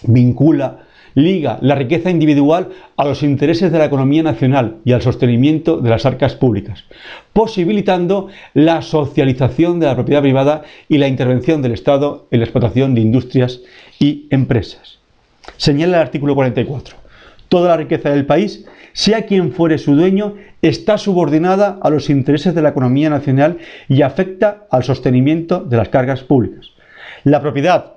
vincula 0.03 0.89
liga 1.15 1.59
la 1.63 1.75
riqueza 1.75 2.11
individual 2.11 2.69
a 2.97 3.05
los 3.05 3.23
intereses 3.23 3.73
de 3.73 3.79
la 3.79 3.87
economía 3.87 4.23
nacional 4.23 4.77
y 4.85 4.93
al 4.93 5.03
sostenimiento 5.03 5.79
de 5.79 5.91
las 5.91 6.07
arcas 6.07 6.35
públicas, 6.35 6.85
posibilitando 7.33 8.29
la 8.55 8.83
socialización 8.83 9.81
de 9.81 9.87
la 9.87 9.95
propiedad 9.95 10.23
privada 10.23 10.63
y 10.89 10.99
la 10.99 11.09
intervención 11.09 11.63
del 11.63 11.73
Estado 11.73 12.27
en 12.31 12.41
la 12.41 12.45
explotación 12.45 12.95
de 12.95 13.01
industrias 13.01 13.61
y 13.99 14.27
empresas. 14.31 14.99
Señala 15.57 15.97
el 15.97 16.03
artículo 16.03 16.35
44. 16.35 17.08
Toda 17.49 17.69
la 17.69 17.77
riqueza 17.77 18.11
del 18.11 18.27
país, 18.27 18.67
sea 18.93 19.27
quien 19.27 19.53
fuere 19.53 19.79
su 19.79 19.95
dueño, 19.95 20.35
está 20.63 20.99
subordinada 20.99 21.79
a 21.81 21.91
los 21.91 22.11
intereses 22.11 22.55
de 22.55 22.63
la 22.63 22.71
economía 22.71 23.11
nacional 23.11 23.59
y 23.89 24.03
afecta 24.03 24.67
al 24.71 24.85
sostenimiento 24.85 25.61
de 25.61 25.77
las 25.77 25.89
cargas 25.89 26.23
públicas. 26.23 26.71
La 27.25 27.41
propiedad 27.41 27.95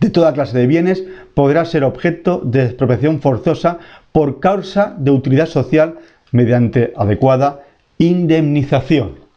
de 0.00 0.10
toda 0.10 0.32
clase 0.32 0.58
de 0.58 0.66
bienes 0.66 1.04
podrá 1.34 1.64
ser 1.64 1.84
objeto 1.84 2.40
de 2.44 2.64
expropiación 2.64 3.20
forzosa 3.20 3.78
por 4.12 4.40
causa 4.40 4.94
de 4.98 5.10
utilidad 5.10 5.46
social 5.46 5.98
mediante 6.32 6.92
adecuada 6.96 7.64
indemnización. 7.98 9.28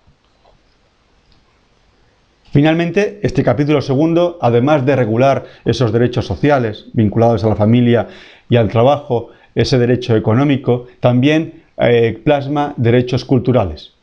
Finalmente, 2.52 3.22
este 3.24 3.44
capítulo 3.44 3.82
segundo, 3.82 4.38
además 4.42 4.86
de 4.86 4.98
regular 4.98 5.46
esos 5.64 5.94
derechos 5.94 6.26
sociales 6.26 6.88
vinculados 6.92 7.46
a 7.46 7.48
la 7.48 7.56
familia 7.56 8.10
y 8.52 8.58
al 8.58 8.68
trabajo, 8.68 9.30
ese 9.56 9.80
derecho 9.80 10.14
económico, 10.14 10.88
también 11.00 11.64
eh, 11.78 12.20
plasma 12.22 12.74
derechos 12.76 13.24
culturales. 13.24 13.94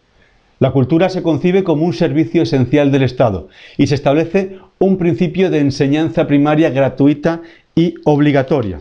La 0.59 0.71
cultura 0.71 1.11
se 1.11 1.23
concibe 1.23 1.63
como 1.63 1.85
un 1.85 1.93
servicio 1.93 2.43
esencial 2.43 2.91
del 2.91 3.03
Estado 3.03 3.49
y 3.77 3.89
se 3.89 3.95
establece 3.95 4.59
un 4.79 4.97
principio 4.97 5.51
de 5.51 5.61
enseñanza 5.61 6.27
primaria 6.27 6.71
gratuita 6.71 7.43
y 7.75 7.97
obligatoria. 8.05 8.81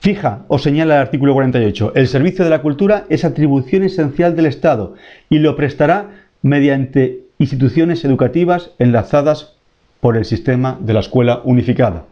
Fija 0.00 0.46
o 0.48 0.58
señala 0.58 0.94
el 0.94 1.02
artículo 1.02 1.34
48, 1.34 1.92
el 1.96 2.08
servicio 2.08 2.42
de 2.42 2.50
la 2.50 2.62
cultura 2.62 3.04
es 3.10 3.26
atribución 3.26 3.82
esencial 3.82 4.34
del 4.34 4.46
Estado 4.46 4.94
y 5.28 5.40
lo 5.40 5.56
prestará 5.56 6.24
mediante 6.40 7.20
instituciones 7.36 8.02
educativas 8.06 8.70
enlazadas 8.78 9.56
por 10.00 10.16
el 10.16 10.24
sistema 10.24 10.78
de 10.80 10.94
la 10.94 11.00
escuela 11.00 11.42
unificada. 11.44 12.06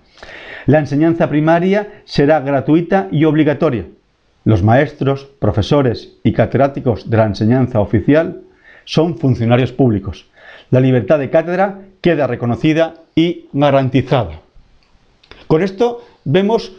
La 0.69 0.81
enseñanza 0.81 1.31
primaria 1.31 2.03
será 2.05 2.41
gratuita 2.41 3.09
y 3.11 3.25
obligatoria. 3.25 3.87
Los 4.45 4.63
maestros, 4.63 5.25
profesores 5.25 6.19
y 6.23 6.35
catedráticos 6.35 7.09
de 7.09 7.17
la 7.17 7.25
enseñanza 7.25 7.81
oficial 7.81 8.43
son 8.85 9.17
funcionarios 9.17 9.73
públicos. 9.73 10.27
La 10.71 10.81
libertad 10.81 11.21
de 11.21 11.31
cátedra 11.31 11.87
queda 12.03 12.27
reconocida 12.27 12.97
y 13.15 13.47
garantizada. 13.55 14.43
Con 15.47 15.63
esto 15.63 16.05
vemos 16.27 16.77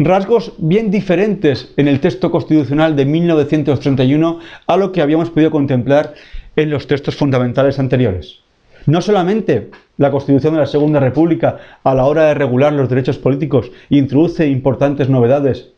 rasgos 0.00 0.54
bien 0.58 0.90
diferentes 0.90 1.72
en 1.76 1.86
el 1.86 2.00
texto 2.00 2.32
constitucional 2.32 2.96
de 2.96 3.04
1931 3.04 4.40
a 4.66 4.76
lo 4.76 4.90
que 4.90 5.02
habíamos 5.02 5.30
podido 5.30 5.52
contemplar 5.52 6.14
en 6.56 6.70
los 6.70 6.88
textos 6.88 7.14
fundamentales 7.14 7.78
anteriores. 7.78 8.40
No 8.88 9.02
solamente 9.02 9.68
la 9.98 10.10
Constitución 10.10 10.54
de 10.54 10.60
la 10.60 10.66
Segunda 10.66 10.98
República 10.98 11.58
a 11.84 11.94
la 11.94 12.06
hora 12.06 12.28
de 12.28 12.32
regular 12.32 12.72
los 12.72 12.88
derechos 12.88 13.18
políticos 13.18 13.70
introduce 13.90 14.46
importantes 14.46 15.10
novedades, 15.10 15.72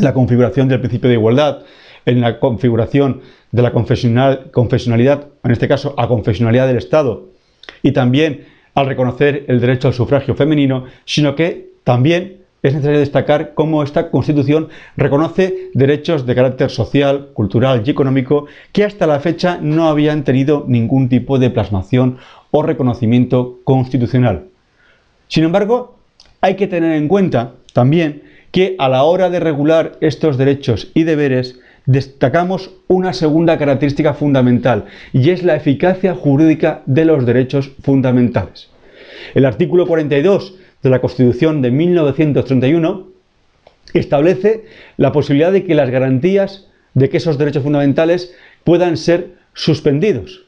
la 0.00 0.12
configuración 0.12 0.66
del 0.66 0.80
principio 0.80 1.08
de 1.08 1.14
igualdad, 1.14 1.60
en 2.06 2.20
la 2.20 2.40
configuración 2.40 3.20
de 3.52 3.62
la 3.62 3.70
confesionalidad, 3.70 5.28
en 5.44 5.50
este 5.52 5.68
caso 5.68 5.94
a 5.96 6.08
confesionalidad 6.08 6.66
del 6.66 6.78
Estado, 6.78 7.28
y 7.84 7.92
también 7.92 8.46
al 8.74 8.86
reconocer 8.86 9.44
el 9.46 9.60
derecho 9.60 9.86
al 9.86 9.94
sufragio 9.94 10.34
femenino, 10.34 10.86
sino 11.04 11.36
que 11.36 11.70
también 11.84 12.40
es 12.62 12.74
necesario 12.74 12.98
destacar 12.98 13.54
cómo 13.54 13.82
esta 13.82 14.10
Constitución 14.10 14.68
reconoce 14.96 15.70
derechos 15.72 16.26
de 16.26 16.34
carácter 16.34 16.70
social, 16.70 17.28
cultural 17.32 17.82
y 17.86 17.90
económico 17.90 18.46
que 18.72 18.84
hasta 18.84 19.06
la 19.06 19.20
fecha 19.20 19.58
no 19.62 19.88
habían 19.88 20.24
tenido 20.24 20.64
ningún 20.66 21.08
tipo 21.08 21.38
de 21.38 21.50
plasmación 21.50 22.18
o 22.50 22.62
reconocimiento 22.62 23.60
constitucional. 23.64 24.46
Sin 25.28 25.44
embargo, 25.44 25.98
hay 26.40 26.56
que 26.56 26.66
tener 26.66 26.92
en 26.92 27.08
cuenta 27.08 27.54
también 27.72 28.22
que 28.50 28.74
a 28.78 28.88
la 28.88 29.04
hora 29.04 29.30
de 29.30 29.40
regular 29.40 29.92
estos 30.00 30.36
derechos 30.36 30.90
y 30.94 31.04
deberes 31.04 31.60
destacamos 31.86 32.70
una 32.88 33.12
segunda 33.12 33.58
característica 33.58 34.14
fundamental 34.14 34.86
y 35.12 35.30
es 35.30 35.42
la 35.42 35.56
eficacia 35.56 36.14
jurídica 36.14 36.82
de 36.86 37.04
los 37.04 37.26
derechos 37.26 37.70
fundamentales. 37.82 38.68
El 39.34 39.44
artículo 39.44 39.86
42 39.86 40.56
de 40.82 40.90
la 40.90 41.00
Constitución 41.00 41.62
de 41.62 41.70
1931 41.70 43.08
establece 43.94 44.64
la 44.96 45.12
posibilidad 45.12 45.52
de 45.52 45.64
que 45.64 45.74
las 45.74 45.90
garantías 45.90 46.68
de 46.94 47.08
que 47.08 47.18
esos 47.18 47.38
derechos 47.38 47.62
fundamentales 47.62 48.34
puedan 48.64 48.96
ser 48.96 49.34
suspendidos, 49.54 50.46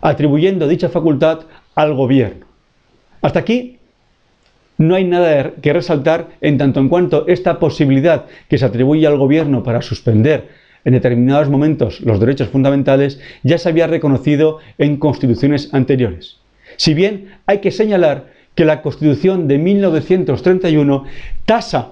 atribuyendo 0.00 0.68
dicha 0.68 0.88
facultad 0.88 1.40
al 1.74 1.94
gobierno. 1.94 2.46
Hasta 3.22 3.40
aquí 3.40 3.78
no 4.78 4.94
hay 4.94 5.04
nada 5.04 5.52
que 5.62 5.72
resaltar 5.72 6.28
en 6.40 6.58
tanto 6.58 6.80
en 6.80 6.88
cuanto 6.88 7.26
esta 7.26 7.58
posibilidad 7.58 8.26
que 8.48 8.58
se 8.58 8.64
atribuye 8.64 9.06
al 9.06 9.16
gobierno 9.16 9.62
para 9.62 9.82
suspender 9.82 10.48
en 10.84 10.92
determinados 10.92 11.48
momentos 11.48 12.00
los 12.00 12.20
derechos 12.20 12.48
fundamentales 12.48 13.20
ya 13.42 13.58
se 13.58 13.68
había 13.68 13.88
reconocido 13.88 14.60
en 14.78 14.98
constituciones 14.98 15.74
anteriores. 15.74 16.38
Si 16.76 16.94
bien 16.94 17.38
hay 17.46 17.58
que 17.58 17.72
señalar 17.72 18.26
que 18.54 18.64
la 18.64 18.82
Constitución 18.82 19.48
de 19.48 19.58
1931 19.58 21.04
tasa, 21.44 21.90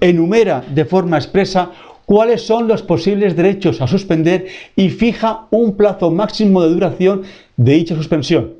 enumera 0.00 0.62
de 0.68 0.84
forma 0.84 1.16
expresa 1.16 1.72
cuáles 2.08 2.40
son 2.40 2.68
los 2.68 2.80
posibles 2.80 3.36
derechos 3.36 3.82
a 3.82 3.86
suspender 3.86 4.46
y 4.74 4.88
fija 4.88 5.46
un 5.50 5.76
plazo 5.76 6.10
máximo 6.10 6.62
de 6.62 6.70
duración 6.70 7.22
de 7.58 7.74
dicha 7.74 7.94
suspensión. 7.94 8.54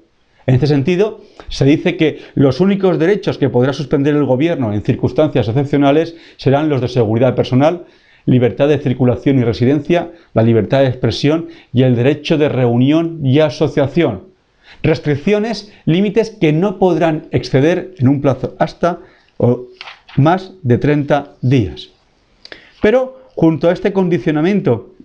En 0.46 0.56
este 0.56 0.66
sentido, 0.66 1.22
se 1.48 1.64
dice 1.64 1.96
que 1.96 2.18
los 2.34 2.60
únicos 2.60 2.98
derechos 2.98 3.38
que 3.38 3.48
podrá 3.48 3.72
suspender 3.72 4.14
el 4.14 4.26
Gobierno 4.26 4.74
en 4.74 4.82
circunstancias 4.82 5.48
excepcionales 5.48 6.14
serán 6.36 6.68
los 6.68 6.82
de 6.82 6.88
seguridad 6.88 7.34
personal, 7.34 7.86
libertad 8.26 8.68
de 8.68 8.80
circulación 8.80 9.38
y 9.38 9.44
residencia, 9.44 10.10
la 10.34 10.42
libertad 10.42 10.80
de 10.80 10.88
expresión 10.88 11.48
y 11.72 11.84
el 11.84 11.96
derecho 11.96 12.36
de 12.36 12.50
reunión 12.50 13.24
y 13.24 13.40
asociación. 13.40 14.24
Restricciones, 14.82 15.72
límites 15.86 16.28
que 16.38 16.52
no 16.52 16.78
podrán 16.78 17.28
exceder 17.30 17.94
en 17.96 18.08
un 18.08 18.20
plazo 18.20 18.56
hasta 18.58 18.98
o 19.38 19.68
más 20.18 20.52
de 20.62 20.76
30 20.76 21.32
días. 21.40 21.88
Pero 22.82 23.17
junto 23.38 23.68
a 23.68 23.72
este 23.72 23.92
condicionamiento, 23.92 24.96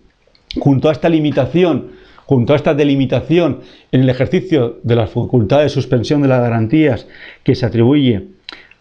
junto 0.60 0.90
a 0.90 0.92
esta 0.92 1.08
limitación, 1.08 1.92
junto 2.26 2.54
a 2.54 2.56
esta 2.56 2.74
delimitación 2.74 3.60
en 3.92 4.02
el 4.02 4.10
ejercicio 4.10 4.80
de 4.82 4.96
la 4.96 5.06
facultad 5.06 5.62
de 5.62 5.70
suspensión 5.70 6.24
de 6.24 6.30
las 6.30 6.42
garantías 6.42 7.06
que 7.44 7.54
se 7.54 7.68
atribuye 7.68 8.30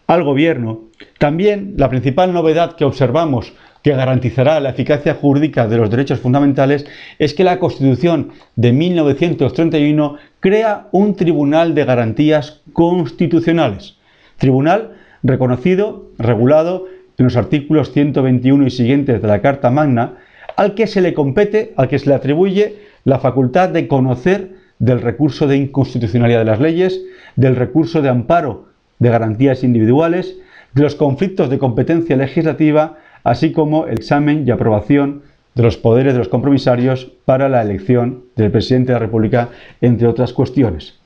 al 0.07 0.23
gobierno, 0.23 0.85
también 1.19 1.75
la 1.77 1.87
principal 1.87 2.33
novedad 2.33 2.75
que 2.75 2.83
observamos 2.83 3.53
que 3.83 3.93
garantizará 3.93 4.59
la 4.59 4.71
eficacia 4.71 5.13
jurídica 5.13 5.67
de 5.67 5.77
los 5.77 5.91
derechos 5.91 6.19
fundamentales 6.19 6.87
es 7.19 7.35
que 7.35 7.43
la 7.43 7.59
Constitución 7.59 8.31
de 8.55 8.73
1931 8.73 10.17
crea 10.39 10.87
un 10.91 11.15
Tribunal 11.15 11.75
de 11.75 11.85
Garantías 11.85 12.61
Constitucionales. 12.73 13.97
Tribunal 14.39 14.95
reconocido, 15.21 16.09
regulado 16.17 16.87
en 17.17 17.25
los 17.25 17.35
artículos 17.35 17.91
121 17.91 18.67
y 18.67 18.71
siguientes 18.71 19.21
de 19.21 19.27
la 19.27 19.41
Carta 19.41 19.69
Magna, 19.69 20.17
al 20.55 20.75
que 20.75 20.87
se 20.87 21.01
le 21.01 21.13
compete, 21.13 21.73
al 21.77 21.87
que 21.87 21.99
se 21.99 22.09
le 22.09 22.15
atribuye 22.15 22.75
la 23.05 23.19
facultad 23.19 23.69
de 23.69 23.87
conocer 23.87 24.55
del 24.79 25.01
recurso 25.01 25.47
de 25.47 25.57
inconstitucionalidad 25.57 26.39
de 26.39 26.45
las 26.45 26.59
leyes, 26.59 27.01
del 27.35 27.55
recurso 27.55 28.01
de 28.01 28.09
amparo 28.09 28.65
de 28.99 29.09
garantías 29.09 29.63
individuales, 29.63 30.37
de 30.73 30.81
los 30.81 30.95
conflictos 30.95 31.49
de 31.49 31.59
competencia 31.59 32.15
legislativa, 32.15 32.97
así 33.23 33.51
como 33.51 33.85
el 33.87 33.93
examen 33.93 34.45
y 34.47 34.51
aprobación 34.51 35.23
de 35.55 35.63
los 35.63 35.77
poderes 35.77 36.13
de 36.13 36.19
los 36.19 36.29
compromisarios 36.29 37.11
para 37.25 37.47
la 37.47 37.61
elección 37.61 38.23
del 38.35 38.51
presidente 38.51 38.87
de 38.87 38.93
la 38.93 39.05
República, 39.05 39.49
entre 39.81 40.07
otras 40.07 40.33
cuestiones. 40.33 41.02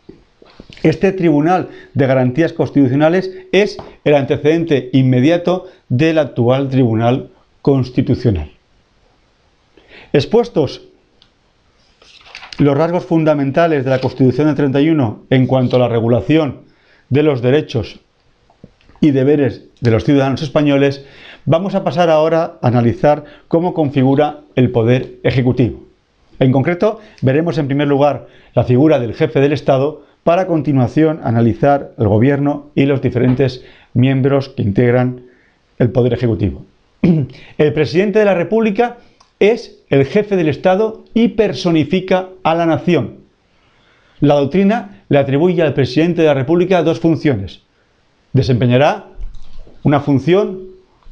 Este 0.84 1.12
Tribunal 1.12 1.70
de 1.94 2.08
Garantías 2.08 2.54
Constitucionales 2.54 3.32
es 3.52 3.78
el 4.04 4.16
antecedente 4.16 4.90
inmediato 4.94 5.66
del 5.90 6.20
actual 6.20 6.70
Tribunal 6.70 7.32
Constitucional. 7.62 8.52
Expuestos 10.14 10.84
los 12.60 12.78
rasgos 12.78 13.06
fundamentales 13.06 13.84
de 13.84 13.92
la 13.92 14.00
Constitución 14.00 14.48
del 14.48 14.56
31 14.56 15.26
en 15.30 15.48
cuanto 15.48 15.76
a 15.76 15.80
la 15.80 15.90
regulación 15.90 16.62
de 17.10 17.24
los 17.24 17.42
derechos 17.42 18.00
y 19.00 19.12
deberes 19.12 19.66
de 19.80 19.92
los 19.92 20.04
ciudadanos 20.04 20.42
españoles, 20.42 21.06
vamos 21.46 21.76
a 21.76 21.84
pasar 21.84 22.10
ahora 22.10 22.58
a 22.62 22.68
analizar 22.68 23.26
cómo 23.48 23.76
configura 23.76 24.42
el 24.56 24.72
poder 24.72 25.20
ejecutivo. 25.24 25.84
En 26.40 26.52
concreto, 26.52 27.00
veremos 27.22 27.58
en 27.58 27.68
primer 27.68 27.88
lugar 27.88 28.28
la 28.54 28.64
figura 28.64 29.00
del 29.00 29.14
jefe 29.14 29.40
del 29.40 29.54
Estado 29.54 30.07
para 30.28 30.46
continuación 30.46 31.22
analizar 31.24 31.94
el 31.98 32.10
gobierno 32.10 32.70
y 32.76 32.84
los 32.84 33.02
diferentes 33.02 33.64
miembros 33.94 34.50
que 34.50 34.62
integran 34.62 35.22
el 35.80 35.90
poder 35.92 36.12
ejecutivo. 36.12 36.66
El 37.58 37.72
presidente 37.72 38.20
de 38.20 38.26
la 38.26 38.34
República 38.34 38.98
es 39.40 39.86
el 39.90 40.04
jefe 40.06 40.36
del 40.36 40.50
Estado 40.50 41.06
y 41.14 41.30
personifica 41.30 42.28
a 42.44 42.56
la 42.56 42.66
nación. 42.66 43.20
La 44.20 44.34
doctrina 44.34 45.06
le 45.08 45.18
atribuye 45.18 45.62
al 45.62 45.74
presidente 45.74 46.24
de 46.24 46.28
la 46.28 46.34
República 46.34 46.84
dos 46.84 47.00
funciones. 47.00 47.62
Desempeñará 48.34 49.06
una 49.84 50.02
función 50.02 50.60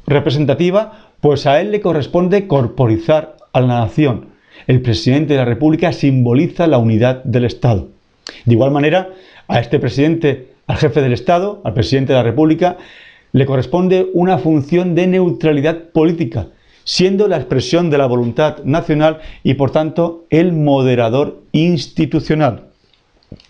representativa, 0.06 1.12
pues 1.22 1.46
a 1.46 1.58
él 1.62 1.72
le 1.72 1.80
corresponde 1.80 2.46
corporizar 2.46 3.38
a 3.54 3.62
la 3.62 3.80
nación. 3.80 4.26
El 4.66 4.82
presidente 4.82 5.32
de 5.32 5.38
la 5.38 5.46
República 5.46 5.94
simboliza 5.94 6.66
la 6.66 6.76
unidad 6.76 7.24
del 7.24 7.46
Estado. 7.46 7.95
De 8.44 8.52
igual 8.52 8.70
manera, 8.70 9.10
a 9.48 9.60
este 9.60 9.78
presidente, 9.78 10.48
al 10.66 10.76
jefe 10.76 11.00
del 11.00 11.12
Estado, 11.12 11.60
al 11.64 11.74
presidente 11.74 12.12
de 12.12 12.18
la 12.18 12.24
República, 12.24 12.76
le 13.32 13.46
corresponde 13.46 14.08
una 14.14 14.38
función 14.38 14.94
de 14.94 15.06
neutralidad 15.06 15.90
política, 15.90 16.48
siendo 16.84 17.28
la 17.28 17.36
expresión 17.36 17.90
de 17.90 17.98
la 17.98 18.06
voluntad 18.06 18.62
nacional 18.64 19.18
y 19.42 19.54
por 19.54 19.70
tanto 19.70 20.26
el 20.30 20.52
moderador 20.52 21.42
institucional. 21.52 22.68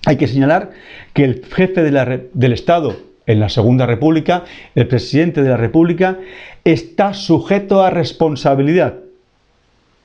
Hay 0.07 0.17
que 0.17 0.27
señalar 0.27 0.71
que 1.13 1.25
el 1.25 1.45
jefe 1.45 1.83
del 1.83 2.53
Estado 2.53 2.97
en 3.27 3.41
la 3.41 3.49
Segunda 3.49 3.87
República, 3.87 4.45
el 4.75 4.87
presidente 4.87 5.43
de 5.43 5.51
la 5.51 5.57
República, 5.57 6.19
está 6.65 7.13
sujeto 7.13 7.83
a 7.83 7.91
responsabilidad. 7.91 8.95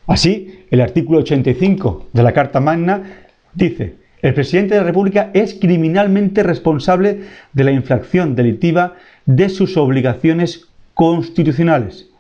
Así, 0.07 0.65
el 0.71 0.81
artículo 0.81 1.19
85 1.19 2.07
de 2.11 2.23
la 2.23 2.33
Carta 2.33 2.59
Magna 2.59 3.27
dice, 3.53 4.00
el 4.21 4.33
presidente 4.33 4.75
de 4.75 4.81
la 4.81 4.87
República 4.87 5.31
es 5.33 5.55
criminalmente 5.55 6.43
responsable 6.43 7.21
de 7.53 7.63
la 7.63 7.71
infracción 7.71 8.35
delictiva 8.35 8.95
de 9.25 9.49
sus 9.49 9.77
obligaciones 9.77 10.67
constitucionales 10.93 12.11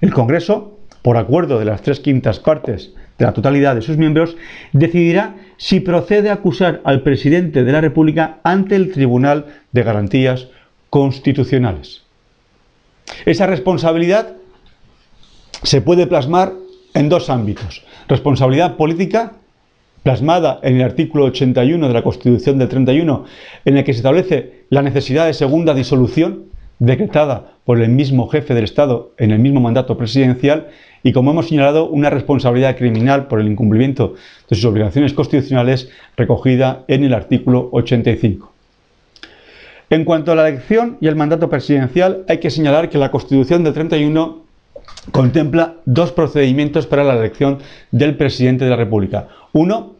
el 0.00 0.12
Congreso, 0.12 0.78
por 1.02 1.16
acuerdo 1.16 1.58
de 1.58 1.64
las 1.64 1.82
tres 1.82 2.00
quintas 2.00 2.38
partes 2.38 2.92
de 3.18 3.24
la 3.24 3.32
totalidad 3.32 3.74
de 3.74 3.82
sus 3.82 3.96
miembros, 3.96 4.36
decidirá 4.72 5.34
si 5.56 5.80
procede 5.80 6.30
a 6.30 6.34
acusar 6.34 6.80
al 6.84 7.02
presidente 7.02 7.64
de 7.64 7.72
la 7.72 7.80
República 7.80 8.38
ante 8.44 8.76
el 8.76 8.92
Tribunal 8.92 9.46
de 9.72 9.82
Garantías 9.82 10.48
Constitucionales. 10.90 12.02
Esa 13.26 13.46
responsabilidad 13.46 14.34
se 15.62 15.80
puede 15.80 16.06
plasmar 16.06 16.52
en 16.94 17.08
dos 17.08 17.30
ámbitos. 17.30 17.84
Responsabilidad 18.06 18.76
política, 18.76 19.32
plasmada 20.02 20.60
en 20.62 20.76
el 20.76 20.82
artículo 20.82 21.24
81 21.24 21.88
de 21.88 21.94
la 21.94 22.02
Constitución 22.02 22.58
del 22.58 22.68
31, 22.68 23.24
en 23.64 23.76
el 23.76 23.84
que 23.84 23.92
se 23.92 23.98
establece 23.98 24.64
la 24.70 24.82
necesidad 24.82 25.26
de 25.26 25.34
segunda 25.34 25.74
disolución 25.74 26.44
decretada 26.78 27.52
por 27.64 27.80
el 27.80 27.90
mismo 27.90 28.28
jefe 28.28 28.54
del 28.54 28.64
Estado 28.64 29.12
en 29.18 29.30
el 29.30 29.38
mismo 29.38 29.60
mandato 29.60 29.98
presidencial 29.98 30.68
y, 31.02 31.12
como 31.12 31.32
hemos 31.32 31.48
señalado, 31.48 31.88
una 31.88 32.10
responsabilidad 32.10 32.76
criminal 32.76 33.26
por 33.26 33.40
el 33.40 33.48
incumplimiento 33.48 34.14
de 34.48 34.56
sus 34.56 34.64
obligaciones 34.64 35.12
constitucionales 35.12 35.90
recogida 36.16 36.84
en 36.88 37.04
el 37.04 37.14
artículo 37.14 37.68
85. 37.72 38.52
En 39.90 40.04
cuanto 40.04 40.32
a 40.32 40.34
la 40.34 40.48
elección 40.48 40.98
y 41.00 41.06
el 41.06 41.16
mandato 41.16 41.48
presidencial, 41.48 42.24
hay 42.28 42.38
que 42.38 42.50
señalar 42.50 42.90
que 42.90 42.98
la 42.98 43.10
Constitución 43.10 43.64
del 43.64 43.72
31 43.72 44.42
contempla 45.12 45.76
dos 45.86 46.12
procedimientos 46.12 46.86
para 46.86 47.04
la 47.04 47.14
elección 47.14 47.58
del 47.90 48.16
presidente 48.16 48.64
de 48.64 48.70
la 48.70 48.76
República. 48.76 49.28
Uno, 49.52 49.94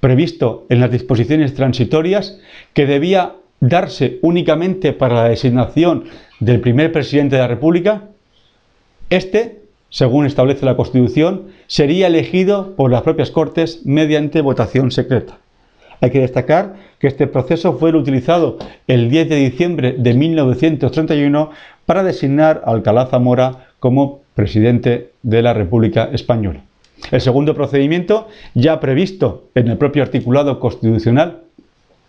previsto 0.00 0.66
en 0.68 0.80
las 0.80 0.90
disposiciones 0.90 1.54
transitorias, 1.54 2.38
que 2.74 2.86
debía 2.86 3.34
darse 3.60 4.18
únicamente 4.22 4.92
para 4.92 5.14
la 5.14 5.28
designación 5.28 6.04
del 6.40 6.60
primer 6.60 6.90
presidente 6.90 7.36
de 7.36 7.42
la 7.42 7.48
República. 7.48 8.08
Este, 9.08 9.60
según 9.88 10.26
establece 10.26 10.66
la 10.66 10.76
Constitución, 10.76 11.48
sería 11.68 12.08
elegido 12.08 12.74
por 12.74 12.90
las 12.90 13.02
propias 13.02 13.30
Cortes 13.30 13.82
mediante 13.84 14.40
votación 14.40 14.90
secreta. 14.90 15.38
Hay 16.00 16.10
que 16.10 16.20
destacar 16.20 16.74
que 16.98 17.06
este 17.06 17.28
proceso 17.28 17.78
fue 17.78 17.94
utilizado 17.94 18.58
el 18.88 19.08
10 19.08 19.28
de 19.28 19.36
diciembre 19.36 19.94
de 19.96 20.14
1931 20.14 21.50
para 21.86 22.02
designar 22.02 22.62
a 22.64 22.72
Alcalá 22.72 23.06
Zamora 23.06 23.68
como 23.78 24.22
presidente 24.34 25.12
de 25.22 25.42
la 25.42 25.54
República 25.54 26.10
Española. 26.12 26.64
El 27.10 27.20
segundo 27.20 27.54
procedimiento, 27.54 28.28
ya 28.54 28.80
previsto 28.80 29.48
en 29.54 29.68
el 29.68 29.78
propio 29.78 30.02
articulado 30.02 30.60
constitucional 30.60 31.42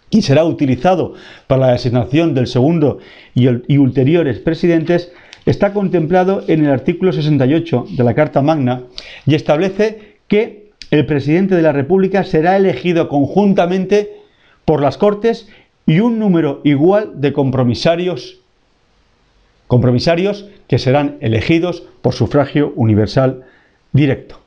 y 0.10 0.21
será 0.21 0.45
utilizado 0.45 1.13
para 1.47 1.67
la 1.67 1.71
designación 1.73 2.34
del 2.34 2.47
segundo 2.47 2.99
y, 3.34 3.47
y, 3.67 3.77
ulteriores 3.77 4.39
presidentes, 4.39 5.12
está 5.45 5.73
contemplado 5.73 6.43
en 6.47 6.65
el 6.65 6.71
artículo 6.71 7.12
68 7.12 7.88
de 7.97 8.03
la 8.03 8.13
Carta 8.13 8.41
Magna 8.41 8.84
y 9.25 9.36
establece 9.36 10.17
que 10.27 10.71
el 10.91 11.06
presidente 11.06 11.56
de 11.56 11.63
la 11.63 11.71
República 11.71 12.23
será 12.23 12.56
elegido 12.56 13.10
conjuntamente 13.10 14.12
por 14.65 14.82
las 14.82 14.97
Cortes 14.97 15.49
y 15.86 15.99
un 15.99 16.19
número 16.19 16.62
igual 16.63 17.19
de 17.19 17.34
compromisarios 17.34 18.39
compromisarios 19.67 20.47
que 20.67 20.77
serán 20.77 21.17
elegidos 21.19 21.84
por 22.03 22.13
sufragio 22.13 22.73
universal 22.75 23.43
directo. 23.91 24.42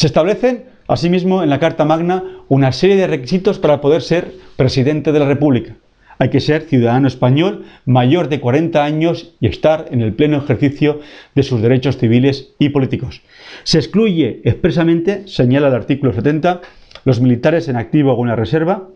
Se 0.00 0.06
establecen, 0.06 0.64
asimismo, 0.88 1.42
en 1.42 1.50
la 1.50 1.58
Carta 1.58 1.84
Magna 1.84 2.24
una 2.48 2.72
serie 2.72 2.96
de 2.96 3.06
requisitos 3.06 3.58
para 3.58 3.82
poder 3.82 4.00
ser 4.00 4.32
presidente 4.56 5.12
de 5.12 5.18
la 5.18 5.28
República. 5.28 5.76
Hay 6.18 6.30
que 6.30 6.40
ser 6.40 6.62
ciudadano 6.62 7.06
español 7.06 7.66
mayor 7.84 8.30
de 8.30 8.40
40 8.40 8.82
años 8.82 9.34
y 9.40 9.46
estar 9.46 9.88
en 9.90 10.00
el 10.00 10.14
pleno 10.14 10.38
ejercicio 10.38 11.00
de 11.34 11.42
sus 11.42 11.60
derechos 11.60 11.98
civiles 11.98 12.54
y 12.58 12.70
políticos. 12.70 13.20
Se 13.64 13.76
excluye 13.76 14.40
expresamente, 14.44 15.28
señala 15.28 15.68
el 15.68 15.74
artículo 15.74 16.14
70, 16.14 16.62
los 17.04 17.20
militares 17.20 17.68
en 17.68 17.76
activo 17.76 18.14
o 18.14 18.26
en 18.26 18.34
reserva, 18.34 18.88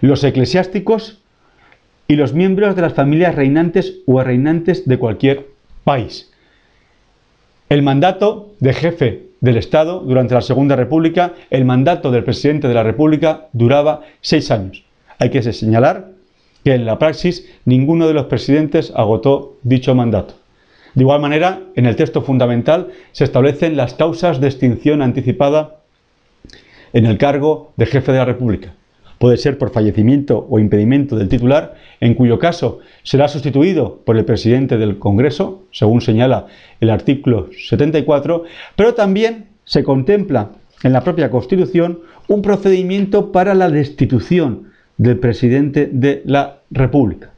los 0.00 0.24
eclesiásticos 0.24 1.22
y 2.08 2.16
los 2.16 2.34
miembros 2.34 2.74
de 2.74 2.82
las 2.82 2.94
familias 2.94 3.36
reinantes 3.36 4.00
o 4.04 4.20
reinantes 4.20 4.88
de 4.88 4.98
cualquier 4.98 5.46
país. 5.84 6.32
El 7.68 7.84
mandato 7.84 8.52
de 8.58 8.72
jefe 8.72 9.29
del 9.40 9.56
Estado 9.56 10.00
durante 10.00 10.34
la 10.34 10.42
Segunda 10.42 10.76
República, 10.76 11.34
el 11.50 11.64
mandato 11.64 12.10
del 12.10 12.24
presidente 12.24 12.68
de 12.68 12.74
la 12.74 12.82
República 12.82 13.48
duraba 13.52 14.02
seis 14.20 14.50
años. 14.50 14.84
Hay 15.18 15.30
que 15.30 15.42
señalar 15.42 16.10
que 16.64 16.74
en 16.74 16.84
la 16.84 16.98
praxis 16.98 17.48
ninguno 17.64 18.06
de 18.06 18.14
los 18.14 18.26
presidentes 18.26 18.92
agotó 18.94 19.56
dicho 19.62 19.94
mandato. 19.94 20.34
De 20.94 21.02
igual 21.02 21.20
manera, 21.20 21.60
en 21.76 21.86
el 21.86 21.96
texto 21.96 22.22
fundamental 22.22 22.88
se 23.12 23.24
establecen 23.24 23.76
las 23.76 23.94
causas 23.94 24.40
de 24.40 24.48
extinción 24.48 25.02
anticipada 25.02 25.76
en 26.92 27.06
el 27.06 27.16
cargo 27.16 27.72
de 27.76 27.86
jefe 27.86 28.12
de 28.12 28.18
la 28.18 28.24
República 28.24 28.74
puede 29.20 29.36
ser 29.36 29.58
por 29.58 29.70
fallecimiento 29.70 30.46
o 30.48 30.58
impedimento 30.58 31.14
del 31.14 31.28
titular, 31.28 31.74
en 32.00 32.14
cuyo 32.14 32.38
caso 32.38 32.78
será 33.02 33.28
sustituido 33.28 34.00
por 34.06 34.16
el 34.16 34.24
presidente 34.24 34.78
del 34.78 34.98
Congreso, 34.98 35.64
según 35.72 36.00
señala 36.00 36.46
el 36.80 36.88
artículo 36.88 37.50
74, 37.52 38.44
pero 38.76 38.94
también 38.94 39.48
se 39.66 39.84
contempla 39.84 40.52
en 40.82 40.94
la 40.94 41.04
propia 41.04 41.28
Constitución 41.28 42.00
un 42.28 42.40
procedimiento 42.40 43.30
para 43.30 43.52
la 43.54 43.68
destitución 43.68 44.70
del 44.96 45.18
presidente 45.18 45.90
de 45.92 46.22
la 46.24 46.60
República. 46.70 47.30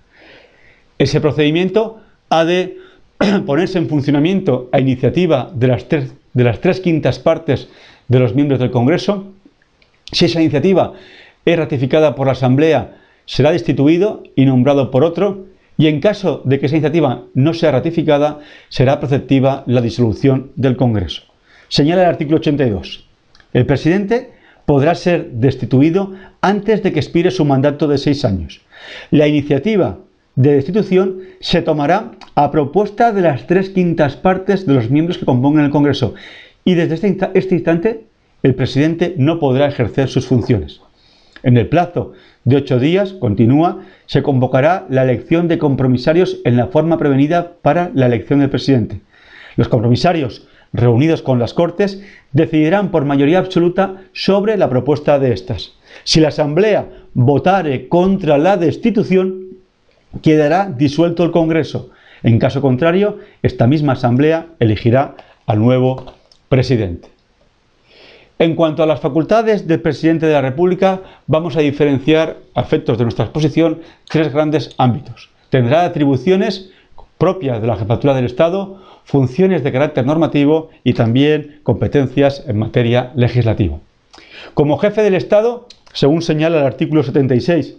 Ese 0.99 1.21
procedimiento 1.21 1.99
ha 2.29 2.45
de 2.45 2.79
ponerse 3.45 3.79
en 3.79 3.89
funcionamiento 3.89 4.69
a 4.71 4.79
iniciativa 4.79 5.51
de 5.53 5.67
las 5.67 6.61
tres, 6.61 6.81
quintas 6.81 7.19
partes 7.19 7.69
de 8.07 8.21
los 8.21 8.37
miembros 8.37 8.61
del 8.61 8.71
Congreso. 8.71 9.33
Si 10.13 10.27
esa 10.27 10.41
iniciativa 10.41 10.93
es 11.45 11.59
ratificada 11.59 12.15
por 12.15 12.27
la 12.27 12.33
Asamblea, 12.33 12.97
será 13.25 13.53
destituido 13.53 14.23
y 14.37 14.45
nombrado 14.45 14.91
por 14.91 15.05
otro, 15.05 15.47
y 15.79 15.87
en 15.87 16.01
caso 16.01 16.43
de 16.45 16.59
que 16.59 16.67
esa 16.67 16.77
iniciativa 16.77 17.25
no 17.35 17.55
sea 17.55 17.73
ratificada, 17.73 18.41
será 18.69 19.01
preceptiva 19.01 19.65
la 19.67 19.81
disolución 19.81 20.53
del 20.57 20.77
Congreso. 20.77 21.23
Señala 21.69 22.03
el 22.03 22.09
artículo 22.09 22.37
82. 22.39 23.07
El 23.53 23.67
presidente 23.67 24.33
podrá 24.67 24.95
ser 24.95 25.31
destituido 25.33 26.13
antes 26.41 26.83
de 26.83 26.93
que 26.93 27.01
expire 27.01 27.31
su 27.31 27.45
mandato 27.45 27.89
de 27.89 27.99
seis 27.99 28.25
años. 28.25 28.61
La 29.11 29.27
iniciativa 29.27 29.99
de 30.37 30.55
destitución 30.55 31.21
se 31.41 31.63
tomará 31.63 32.13
a 32.35 32.51
propuesta 32.51 33.13
de 33.13 33.23
las 33.23 33.47
tres 33.47 33.71
quintas 33.71 34.17
partes 34.17 34.67
de 34.67 34.75
los 34.75 34.91
miembros 34.91 35.19
que 35.19 35.27
compongan 35.27 35.65
el 35.65 35.71
Congreso 35.71 36.15
y 36.65 36.75
desde 36.75 36.95
este, 36.95 37.31
este 37.35 37.55
instante 37.55 38.05
el 38.43 38.55
presidente 38.55 39.15
no 39.19 39.39
podrá 39.39 39.67
ejercer 39.67 40.09
sus 40.09 40.27
funciones. 40.27 40.81
En 41.43 41.57
el 41.57 41.69
plazo 41.69 42.13
de 42.45 42.57
ocho 42.57 42.79
días, 42.79 43.13
continúa, 43.13 43.81
se 44.07 44.23
convocará 44.23 44.87
la 44.89 45.03
elección 45.03 45.49
de 45.49 45.59
compromisarios 45.59 46.39
en 46.45 46.57
la 46.57 46.69
forma 46.69 46.99
prevenida 46.99 47.55
para 47.63 47.91
la 47.95 48.07
elección 48.07 48.41
del 48.41 48.51
presidente. 48.51 49.01
Los 49.57 49.69
compromisarios 49.69 50.47
reunidos 50.73 51.23
con 51.23 51.39
las 51.39 51.55
Cortes 51.55 52.03
decidirán 52.33 52.91
por 52.91 53.05
mayoría 53.05 53.39
absoluta 53.39 54.03
sobre 54.13 54.57
la 54.57 54.71
propuesta 54.71 55.19
de 55.19 55.33
estas. 55.33 55.73
Si 56.05 56.21
la 56.21 56.29
Asamblea 56.29 56.89
votare 57.15 57.89
contra 57.89 58.39
la 58.39 58.57
destitución, 58.57 59.59
quedará 60.23 60.71
disuelto 60.71 61.25
el 61.25 61.31
Congreso. 61.31 61.91
En 62.23 62.39
caso 62.39 62.63
contrario, 62.63 63.19
esta 63.43 63.67
misma 63.67 63.95
Asamblea 63.95 64.47
elegirá 64.61 65.17
al 65.47 65.59
nuevo 65.59 66.15
presidente. 66.49 67.12
En 68.39 68.55
cuanto 68.55 68.83
a 68.83 68.87
las 68.87 69.01
facultades 69.01 69.69
del 69.69 69.81
presidente 69.81 70.27
de 70.27 70.33
la 70.33 70.41
República, 70.41 71.01
vamos 71.27 71.57
a 71.57 71.61
diferenciar, 71.61 72.39
a 72.55 72.63
efectos 72.63 72.99
de 72.99 73.05
nuestra 73.05 73.27
exposición, 73.27 73.81
tres 74.09 74.33
grandes 74.33 74.75
ámbitos. 74.79 75.31
Tendrá 75.51 75.85
atribuciones 75.85 76.71
propias 77.19 77.61
de 77.61 77.69
la 77.69 77.77
jefatura 77.77 78.15
del 78.15 78.25
Estado, 78.25 78.83
funciones 79.05 79.63
de 79.63 79.71
carácter 79.71 80.05
normativo 80.05 80.71
y 80.83 80.95
también 80.95 81.61
competencias 81.63 82.43
en 82.49 82.59
materia 82.59 83.13
legislativa. 83.15 83.79
Como 84.55 84.79
jefe 84.79 85.03
del 85.03 85.15
Estado, 85.15 85.69
según 85.93 86.23
señala 86.23 86.59
el 86.59 86.67
artículo 86.67 87.03
76 87.03 87.77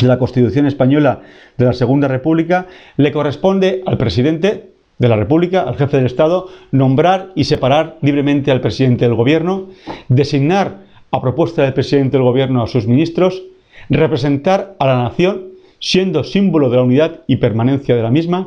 de 0.00 0.06
la 0.06 0.18
Constitución 0.18 0.66
Española 0.66 1.22
de 1.56 1.64
la 1.64 1.72
Segunda 1.72 2.06
República, 2.06 2.66
le 2.96 3.12
corresponde 3.12 3.82
al 3.86 3.98
presidente 3.98 4.69
de 5.00 5.08
la 5.08 5.16
República, 5.16 5.62
al 5.62 5.76
jefe 5.76 5.96
del 5.96 6.06
Estado, 6.06 6.48
nombrar 6.70 7.32
y 7.34 7.44
separar 7.44 7.96
libremente 8.02 8.52
al 8.52 8.60
presidente 8.60 9.06
del 9.06 9.14
Gobierno, 9.14 9.68
designar 10.08 10.82
a 11.10 11.20
propuesta 11.20 11.62
del 11.62 11.72
presidente 11.72 12.18
del 12.18 12.24
Gobierno 12.24 12.62
a 12.62 12.66
sus 12.68 12.86
ministros, 12.86 13.42
representar 13.88 14.76
a 14.78 14.86
la 14.86 15.02
nación 15.02 15.48
siendo 15.80 16.22
símbolo 16.22 16.68
de 16.68 16.76
la 16.76 16.82
unidad 16.82 17.22
y 17.26 17.36
permanencia 17.36 17.96
de 17.96 18.02
la 18.02 18.10
misma, 18.10 18.46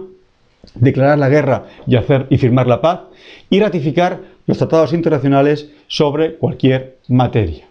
declarar 0.76 1.18
la 1.18 1.28
guerra 1.28 1.66
y 1.88 1.96
hacer 1.96 2.28
y 2.30 2.38
firmar 2.38 2.68
la 2.68 2.82
paz 2.82 3.02
y 3.50 3.60
ratificar 3.60 4.22
los 4.46 4.60
tratados 4.60 4.94
internacionales 4.94 5.72
sobre 5.88 6.36
cualquier 6.36 6.98
materia. 7.08 7.66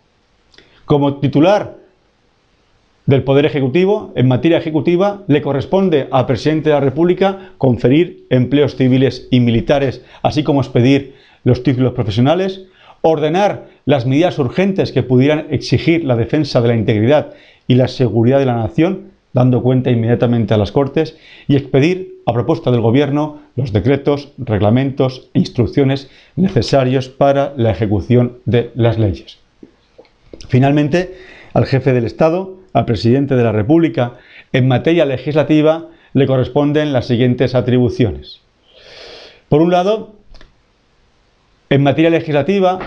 Como 0.85 1.21
titular 1.21 1.77
del 3.13 3.25
Poder 3.25 3.45
Ejecutivo, 3.45 4.11
en 4.17 4.27
materia 4.27 4.57
ejecutiva, 4.57 5.23
le 5.27 5.43
corresponde 5.43 6.09
al 6.11 6.25
presidente 6.25 6.71
de 6.71 6.77
la 6.77 6.81
República 6.81 7.51
conferir 7.59 8.25
empleos 8.31 8.75
civiles 8.75 9.29
y 9.31 9.41
militares, 9.41 10.03
así 10.23 10.43
como 10.43 10.63
expedir 10.63 11.15
los 11.45 11.63
títulos 11.63 11.93
profesionales, 11.93 12.63
ordenar 13.03 13.67
las 13.85 14.07
medidas 14.07 14.39
urgentes 14.39 14.93
que 14.93 15.03
pudieran 15.03 15.49
exigir 15.51 16.05
la 16.05 16.17
defensa 16.17 16.63
de 16.63 16.69
la 16.69 16.75
integridad 16.75 17.35
y 17.69 17.75
la 17.75 17.89
seguridad 17.89 18.39
de 18.39 18.47
la 18.47 18.57
nación, 18.57 19.11
dando 19.35 19.63
cuenta 19.63 19.91
inmediatamente 19.91 20.55
a 20.55 20.57
las 20.57 20.73
Cortes, 20.73 21.15
y 21.49 21.57
expedir, 21.57 22.23
a 22.25 22.33
propuesta 22.33 22.71
del 22.71 22.81
Gobierno, 22.81 23.41
los 23.57 23.75
decretos, 23.75 24.33
reglamentos 24.39 25.29
e 25.35 25.41
instrucciones 25.41 26.09
necesarios 26.37 27.11
para 27.11 27.53
la 27.59 27.73
ejecución 27.73 28.39
de 28.47 28.71
las 28.75 28.99
leyes. 28.99 29.39
Finalmente, 30.49 31.13
al 31.55 31.67
jefe 31.67 31.93
del 31.93 32.05
Estado, 32.05 32.57
al 32.73 32.85
presidente 32.85 33.37
de 33.37 33.45
la 33.45 33.53
República, 33.53 34.15
en 34.53 34.69
materia 34.69 35.05
legislativa 35.05 35.89
le 36.15 36.27
corresponden 36.27 36.93
las 36.93 37.07
siguientes 37.07 37.55
atribuciones. 37.55 38.41
Por 39.49 39.61
un 39.61 39.71
lado, 39.71 40.15
en 41.71 41.83
materia 41.83 42.11
legislativa 42.11 42.79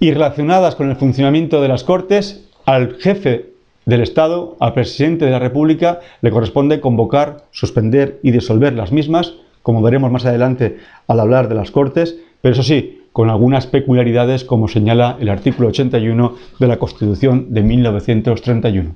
y 0.00 0.12
relacionadas 0.12 0.74
con 0.74 0.90
el 0.90 0.96
funcionamiento 0.96 1.60
de 1.60 1.68
las 1.68 1.84
Cortes, 1.84 2.48
al 2.66 2.96
jefe 2.96 3.50
del 3.84 4.00
Estado, 4.00 4.56
al 4.60 4.72
presidente 4.72 5.24
de 5.24 5.30
la 5.30 5.38
República, 5.38 6.00
le 6.22 6.30
corresponde 6.30 6.80
convocar, 6.80 7.44
suspender 7.50 8.18
y 8.22 8.30
disolver 8.30 8.72
las 8.72 8.92
mismas, 8.92 9.34
como 9.62 9.82
veremos 9.82 10.10
más 10.10 10.24
adelante 10.26 10.78
al 11.06 11.20
hablar 11.20 11.48
de 11.48 11.54
las 11.54 11.70
Cortes, 11.70 12.18
pero 12.44 12.52
eso 12.52 12.62
sí, 12.62 13.00
con 13.12 13.30
algunas 13.30 13.66
peculiaridades 13.66 14.44
como 14.44 14.68
señala 14.68 15.16
el 15.18 15.30
artículo 15.30 15.68
81 15.68 16.36
de 16.60 16.66
la 16.66 16.76
Constitución 16.76 17.54
de 17.54 17.62
1931. 17.62 18.94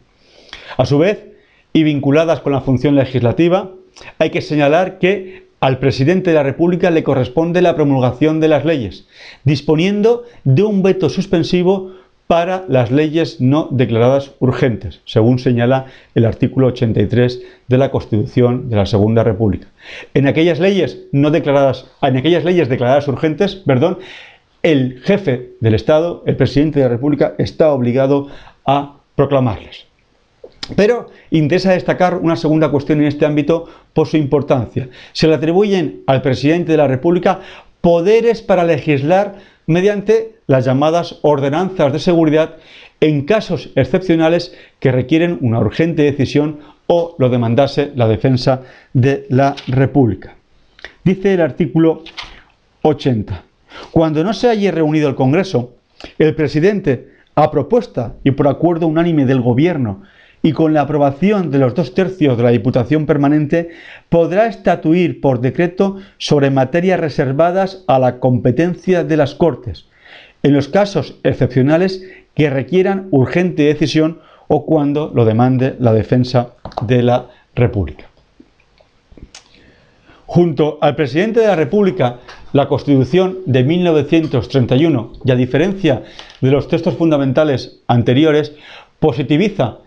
A 0.76 0.84
su 0.84 0.98
vez, 0.98 1.28
y 1.72 1.82
vinculadas 1.82 2.40
con 2.40 2.52
la 2.52 2.60
función 2.60 2.94
legislativa, 2.94 3.70
hay 4.18 4.28
que 4.28 4.42
señalar 4.42 4.98
que 4.98 5.48
al 5.60 5.78
presidente 5.78 6.28
de 6.28 6.36
la 6.36 6.42
República 6.42 6.90
le 6.90 7.02
corresponde 7.02 7.62
la 7.62 7.74
promulgación 7.74 8.38
de 8.38 8.48
las 8.48 8.66
leyes, 8.66 9.08
disponiendo 9.44 10.24
de 10.44 10.64
un 10.64 10.82
veto 10.82 11.08
suspensivo 11.08 11.92
para 12.28 12.66
las 12.68 12.90
leyes 12.90 13.40
no 13.40 13.68
declaradas 13.72 14.32
urgentes, 14.38 15.00
según 15.06 15.38
señala 15.38 15.86
el 16.14 16.26
artículo 16.26 16.68
83 16.68 17.40
de 17.66 17.78
la 17.78 17.90
Constitución 17.90 18.68
de 18.68 18.76
la 18.76 18.84
Segunda 18.84 19.24
República. 19.24 19.68
En 20.12 20.28
aquellas 20.28 20.60
leyes 20.60 21.06
no 21.10 21.30
declaradas, 21.30 21.86
en 22.02 22.18
aquellas 22.18 22.44
leyes 22.44 22.68
declaradas 22.68 23.08
urgentes, 23.08 23.56
perdón, 23.56 23.98
el 24.62 25.00
jefe 25.04 25.52
del 25.60 25.74
Estado, 25.74 26.22
el 26.26 26.36
presidente 26.36 26.78
de 26.78 26.84
la 26.84 26.90
República, 26.90 27.34
está 27.38 27.72
obligado 27.72 28.28
a 28.66 28.98
proclamarlas. 29.16 29.86
Pero 30.76 31.08
interesa 31.30 31.72
destacar 31.72 32.16
una 32.16 32.36
segunda 32.36 32.70
cuestión 32.70 33.00
en 33.00 33.06
este 33.06 33.24
ámbito 33.24 33.70
por 33.94 34.06
su 34.06 34.18
importancia. 34.18 34.90
Se 35.12 35.28
le 35.28 35.34
atribuyen 35.34 36.02
al 36.06 36.20
presidente 36.20 36.72
de 36.72 36.78
la 36.78 36.88
República 36.88 37.40
poderes 37.80 38.42
para 38.42 38.64
legislar 38.64 39.36
mediante 39.68 40.38
las 40.46 40.64
llamadas 40.64 41.20
ordenanzas 41.22 41.92
de 41.92 42.00
seguridad 42.00 42.56
en 43.00 43.26
casos 43.26 43.70
excepcionales 43.76 44.56
que 44.80 44.90
requieren 44.90 45.38
una 45.42 45.60
urgente 45.60 46.02
decisión 46.02 46.60
o 46.86 47.14
lo 47.18 47.28
demandase 47.28 47.92
la 47.94 48.08
defensa 48.08 48.62
de 48.94 49.26
la 49.28 49.54
República. 49.68 50.36
Dice 51.04 51.34
el 51.34 51.42
artículo 51.42 52.02
80. 52.82 53.44
Cuando 53.92 54.24
no 54.24 54.32
se 54.32 54.48
haya 54.48 54.72
reunido 54.72 55.08
el 55.08 55.14
Congreso, 55.14 55.74
el 56.18 56.34
presidente, 56.34 57.10
a 57.34 57.50
propuesta 57.50 58.14
y 58.24 58.32
por 58.32 58.48
acuerdo 58.48 58.86
unánime 58.86 59.26
del 59.26 59.42
Gobierno 59.42 60.02
y 60.42 60.52
con 60.52 60.72
la 60.72 60.82
aprobación 60.82 61.50
de 61.50 61.58
los 61.58 61.74
dos 61.74 61.94
tercios 61.94 62.36
de 62.36 62.42
la 62.42 62.50
Diputación 62.50 63.06
Permanente, 63.06 63.70
podrá 64.08 64.46
estatuir 64.46 65.20
por 65.20 65.40
decreto 65.40 65.96
sobre 66.18 66.50
materias 66.50 67.00
reservadas 67.00 67.84
a 67.86 67.98
la 67.98 68.20
competencia 68.20 69.04
de 69.04 69.16
las 69.16 69.34
Cortes, 69.34 69.86
en 70.42 70.54
los 70.54 70.68
casos 70.68 71.16
excepcionales 71.24 72.02
que 72.34 72.50
requieran 72.50 73.08
urgente 73.10 73.64
decisión 73.64 74.20
o 74.46 74.64
cuando 74.64 75.10
lo 75.14 75.24
demande 75.24 75.76
la 75.78 75.92
defensa 75.92 76.50
de 76.82 77.02
la 77.02 77.26
República. 77.54 78.06
Junto 80.26 80.78
al 80.80 80.94
presidente 80.94 81.40
de 81.40 81.46
la 81.46 81.56
República, 81.56 82.18
la 82.52 82.68
Constitución 82.68 83.38
de 83.46 83.64
1931, 83.64 85.12
y 85.24 85.30
a 85.30 85.34
diferencia 85.34 86.02
de 86.40 86.50
los 86.50 86.68
textos 86.68 86.94
fundamentales 86.94 87.80
anteriores, 87.88 88.54
positiviza 89.00 89.78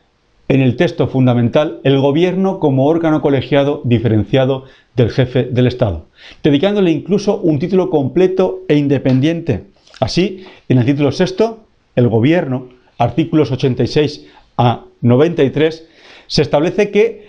en 0.52 0.60
el 0.60 0.76
texto 0.76 1.08
fundamental 1.08 1.80
el 1.86 1.98
gobierno 2.02 2.60
como 2.60 2.86
órgano 2.86 3.22
colegiado 3.22 3.80
diferenciado 3.86 4.66
del 4.98 5.10
jefe 5.10 5.44
del 5.46 5.66
Estado, 5.66 6.08
dedicándole 6.44 6.92
incluso 6.92 7.38
un 7.38 7.58
título 7.58 7.90
completo 7.90 8.60
e 8.68 8.76
independiente. 8.76 9.64
Así, 10.02 10.44
en 10.68 10.80
el 10.80 10.86
título 10.86 11.14
sexto, 11.14 11.64
el 11.96 12.10
gobierno, 12.10 12.68
artículos 12.98 13.50
86 13.50 14.28
a 14.58 14.84
93, 15.00 15.88
se 16.28 16.42
establece 16.42 16.92
que 16.92 17.28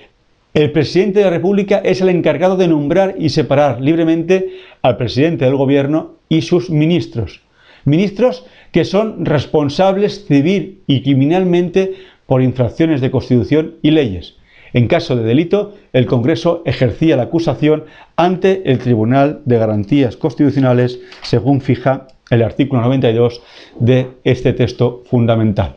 el 0.52 0.72
presidente 0.72 1.20
de 1.20 1.26
la 1.26 1.30
República 1.30 1.80
es 1.84 2.00
el 2.00 2.08
encargado 2.08 2.56
de 2.56 2.66
nombrar 2.66 3.14
y 3.20 3.28
separar 3.28 3.80
libremente 3.80 4.48
al 4.82 4.96
presidente 4.96 5.44
del 5.44 5.54
gobierno 5.54 6.16
y 6.28 6.42
sus 6.42 6.70
ministros. 6.70 7.40
Ministros 7.84 8.44
que 8.72 8.84
son 8.84 9.24
responsables 9.24 10.24
civil 10.26 10.80
y 10.86 11.02
criminalmente 11.02 11.94
por 12.32 12.40
infracciones 12.40 13.02
de 13.02 13.10
Constitución 13.10 13.74
y 13.82 13.90
leyes. 13.90 14.36
En 14.72 14.88
caso 14.88 15.16
de 15.16 15.22
delito, 15.22 15.74
el 15.92 16.06
Congreso 16.06 16.62
ejercía 16.64 17.14
la 17.14 17.24
acusación 17.24 17.84
ante 18.16 18.62
el 18.72 18.78
Tribunal 18.78 19.42
de 19.44 19.58
Garantías 19.58 20.16
Constitucionales, 20.16 20.98
según 21.20 21.60
fija 21.60 22.06
el 22.30 22.42
artículo 22.42 22.80
92 22.80 23.42
de 23.80 24.06
este 24.24 24.54
texto 24.54 25.02
fundamental. 25.10 25.76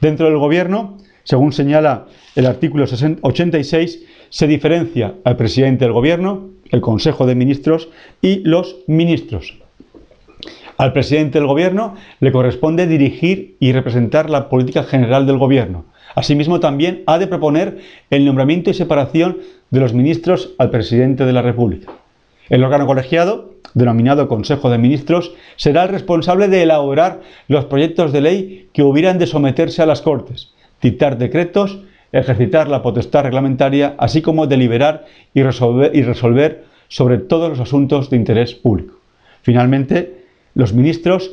Dentro 0.00 0.26
del 0.26 0.38
Gobierno, 0.38 0.98
según 1.22 1.52
señala 1.52 2.06
el 2.34 2.46
artículo 2.46 2.84
86, 3.20 4.04
se 4.28 4.46
diferencia 4.48 5.14
al 5.22 5.36
presidente 5.36 5.84
del 5.84 5.92
Gobierno, 5.92 6.48
el 6.72 6.80
Consejo 6.80 7.26
de 7.26 7.36
Ministros 7.36 7.90
y 8.20 8.40
los 8.40 8.78
ministros. 8.88 9.56
Al 10.78 10.92
presidente 10.92 11.38
del 11.38 11.46
Gobierno 11.46 11.94
le 12.18 12.32
corresponde 12.32 12.88
dirigir 12.88 13.54
y 13.60 13.70
representar 13.70 14.28
la 14.30 14.48
política 14.48 14.82
general 14.82 15.28
del 15.28 15.38
Gobierno, 15.38 15.91
Asimismo, 16.14 16.60
también 16.60 17.02
ha 17.06 17.18
de 17.18 17.26
proponer 17.26 17.78
el 18.10 18.24
nombramiento 18.24 18.70
y 18.70 18.74
separación 18.74 19.38
de 19.70 19.80
los 19.80 19.94
ministros 19.94 20.52
al 20.58 20.70
presidente 20.70 21.24
de 21.24 21.32
la 21.32 21.42
República. 21.42 21.92
El 22.48 22.64
órgano 22.64 22.86
colegiado, 22.86 23.54
denominado 23.74 24.28
Consejo 24.28 24.68
de 24.68 24.78
Ministros, 24.78 25.34
será 25.56 25.84
el 25.84 25.88
responsable 25.88 26.48
de 26.48 26.62
elaborar 26.62 27.20
los 27.48 27.64
proyectos 27.64 28.12
de 28.12 28.20
ley 28.20 28.68
que 28.72 28.82
hubieran 28.82 29.18
de 29.18 29.26
someterse 29.26 29.80
a 29.80 29.86
las 29.86 30.02
Cortes, 30.02 30.52
dictar 30.82 31.16
decretos, 31.16 31.80
ejercitar 32.12 32.68
la 32.68 32.82
potestad 32.82 33.22
reglamentaria, 33.22 33.94
así 33.98 34.20
como 34.20 34.46
deliberar 34.46 35.06
y 35.32 35.42
resolver, 35.42 35.92
y 35.94 36.02
resolver 36.02 36.64
sobre 36.88 37.16
todos 37.18 37.48
los 37.48 37.60
asuntos 37.60 38.10
de 38.10 38.16
interés 38.18 38.54
público. 38.54 38.96
Finalmente, 39.40 40.22
los 40.54 40.74
ministros 40.74 41.30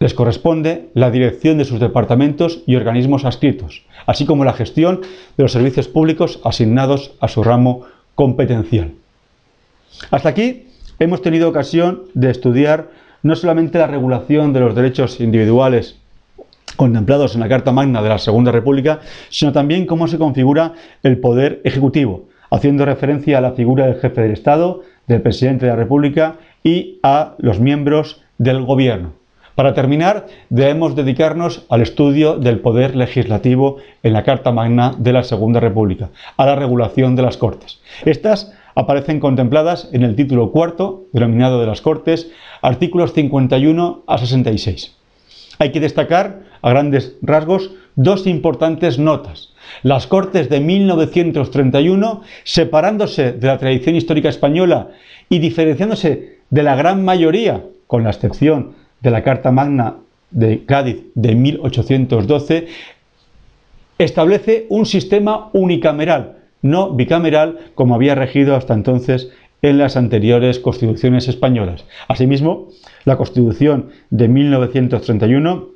les 0.00 0.14
corresponde 0.14 0.88
la 0.94 1.10
dirección 1.10 1.58
de 1.58 1.64
sus 1.64 1.80
departamentos 1.80 2.62
y 2.66 2.76
organismos 2.76 3.24
adscritos, 3.24 3.84
así 4.06 4.26
como 4.26 4.44
la 4.44 4.52
gestión 4.52 5.00
de 5.36 5.42
los 5.42 5.52
servicios 5.52 5.88
públicos 5.88 6.40
asignados 6.44 7.12
a 7.20 7.28
su 7.28 7.42
ramo 7.42 7.82
competencial. 8.14 8.92
Hasta 10.10 10.28
aquí 10.28 10.68
hemos 10.98 11.22
tenido 11.22 11.48
ocasión 11.48 12.04
de 12.14 12.30
estudiar 12.30 12.90
no 13.22 13.36
solamente 13.36 13.78
la 13.78 13.86
regulación 13.86 14.52
de 14.52 14.60
los 14.60 14.74
derechos 14.74 15.20
individuales 15.20 15.96
contemplados 16.76 17.34
en 17.34 17.40
la 17.40 17.48
Carta 17.48 17.72
Magna 17.72 18.02
de 18.02 18.08
la 18.08 18.18
Segunda 18.18 18.52
República, 18.52 19.00
sino 19.30 19.52
también 19.52 19.86
cómo 19.86 20.08
se 20.08 20.18
configura 20.18 20.74
el 21.02 21.18
poder 21.18 21.60
ejecutivo, 21.64 22.24
haciendo 22.50 22.84
referencia 22.84 23.38
a 23.38 23.40
la 23.40 23.52
figura 23.52 23.86
del 23.86 24.00
jefe 24.00 24.22
del 24.22 24.32
Estado, 24.32 24.82
del 25.06 25.22
presidente 25.22 25.66
de 25.66 25.72
la 25.72 25.76
República 25.76 26.36
y 26.62 26.98
a 27.02 27.34
los 27.38 27.60
miembros 27.60 28.22
del 28.38 28.62
gobierno. 28.62 29.12
Para 29.54 29.72
terminar, 29.72 30.26
debemos 30.50 30.96
dedicarnos 30.96 31.64
al 31.68 31.80
estudio 31.80 32.38
del 32.38 32.58
poder 32.58 32.96
legislativo 32.96 33.76
en 34.02 34.12
la 34.12 34.24
Carta 34.24 34.50
Magna 34.50 34.96
de 34.98 35.12
la 35.12 35.22
Segunda 35.22 35.60
República, 35.60 36.10
a 36.36 36.44
la 36.44 36.56
regulación 36.56 37.14
de 37.14 37.22
las 37.22 37.36
Cortes. 37.36 37.80
Estas 38.04 38.52
aparecen 38.74 39.20
contempladas 39.20 39.88
en 39.92 40.02
el 40.02 40.16
título 40.16 40.50
cuarto, 40.50 41.04
denominado 41.12 41.60
de 41.60 41.68
las 41.68 41.82
Cortes, 41.82 42.32
artículos 42.62 43.12
51 43.12 44.02
a 44.08 44.18
66. 44.18 44.96
Hay 45.60 45.70
que 45.70 45.78
destacar, 45.78 46.40
a 46.60 46.70
grandes 46.70 47.16
rasgos, 47.22 47.70
dos 47.94 48.26
importantes 48.26 48.98
notas. 48.98 49.54
Las 49.84 50.08
Cortes 50.08 50.48
de 50.48 50.58
1931, 50.58 52.22
separándose 52.42 53.30
de 53.30 53.46
la 53.46 53.58
tradición 53.58 53.94
histórica 53.94 54.30
española 54.30 54.88
y 55.28 55.38
diferenciándose 55.38 56.38
de 56.50 56.62
la 56.64 56.74
gran 56.74 57.04
mayoría, 57.04 57.62
con 57.86 58.02
la 58.02 58.10
excepción 58.10 58.83
de 59.04 59.10
la 59.10 59.22
Carta 59.22 59.52
Magna 59.52 59.98
de 60.30 60.64
Cádiz 60.64 61.04
de 61.14 61.36
1812, 61.36 62.66
establece 63.98 64.66
un 64.70 64.86
sistema 64.86 65.50
unicameral, 65.52 66.38
no 66.62 66.90
bicameral 66.90 67.70
como 67.76 67.94
había 67.94 68.16
regido 68.16 68.56
hasta 68.56 68.74
entonces 68.74 69.30
en 69.62 69.78
las 69.78 69.96
anteriores 69.96 70.58
constituciones 70.58 71.28
españolas. 71.28 71.84
Asimismo, 72.08 72.68
la 73.04 73.16
Constitución 73.16 73.90
de 74.10 74.28
1931, 74.28 75.68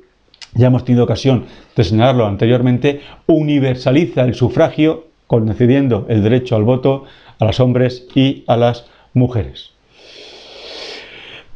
ya 0.55 0.67
hemos 0.67 0.83
tenido 0.83 1.05
ocasión 1.05 1.45
de 1.75 1.83
señalarlo 1.83 2.25
anteriormente, 2.25 3.01
universaliza 3.27 4.23
el 4.23 4.33
sufragio 4.33 5.07
concediendo 5.27 6.05
el 6.09 6.23
derecho 6.23 6.55
al 6.55 6.63
voto 6.63 7.05
a 7.37 7.45
los 7.45 7.59
hombres 7.59 8.07
y 8.15 8.43
a 8.47 8.57
las 8.57 8.85
mujeres. 9.13 9.78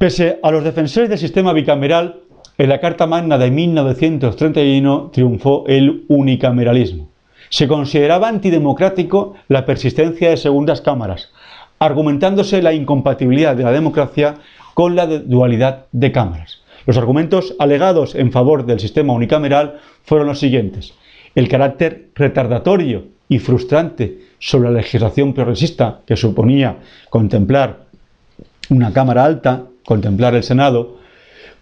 Pese 0.04 0.38
a 0.44 0.52
los 0.52 0.66
defensores 0.66 1.10
del 1.10 1.18
sistema 1.18 1.54
bicameral, 1.54 2.24
en 2.58 2.68
la 2.68 2.82
Carta 2.82 3.08
Magna 3.08 3.38
de 3.38 3.50
1931 3.50 5.12
triunfó 5.13 5.63
el 5.66 6.04
unicameralismo. 6.10 7.08
Se 7.48 7.70
consideraba 7.70 8.28
antidemocrático 8.28 9.36
la 9.48 9.66
persistencia 9.66 10.30
de 10.30 10.36
segundas 10.36 10.82
cámaras, 10.82 11.30
argumentándose 11.80 12.62
la 12.62 12.74
incompatibilidad 12.74 13.56
de 13.56 13.63
la 13.63 13.72
democracia 13.72 14.39
con 14.74 14.98
la 14.98 15.08
dualidad 15.08 15.86
de 15.94 16.12
cámaras. 16.12 16.60
Los 16.86 16.98
argumentos 16.98 17.56
alegados 17.58 18.13
en 18.16 18.34
favor 18.34 18.66
del 18.66 18.82
sistema 18.82 19.13
unicameral 19.13 19.80
fueron 20.04 20.28
los 20.28 20.39
siguientes. 20.39 20.96
El 21.34 21.48
carácter 21.48 22.10
retardatorio 22.13 23.06
y 23.30 23.39
frustrante 23.39 24.20
sobre 24.38 24.70
la 24.70 24.80
legislación 24.80 25.34
progresista 25.34 26.02
que 26.06 26.18
suponía 26.18 26.80
contemplar 27.10 27.86
una 28.70 28.92
Cámara 28.92 29.24
alta, 29.24 29.68
contemplar 29.86 30.36
el 30.36 30.43
Senado, 30.43 30.98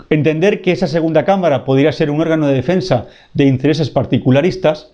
entender 0.09 0.61
que 0.61 0.71
esa 0.71 0.87
segunda 0.87 1.25
Cámara 1.25 1.65
podría 1.65 1.91
ser 1.91 2.09
un 2.09 2.21
órgano 2.21 2.47
de 2.47 2.53
defensa 2.53 3.07
de 3.33 3.45
intereses 3.45 3.89
particularistas 3.89 4.91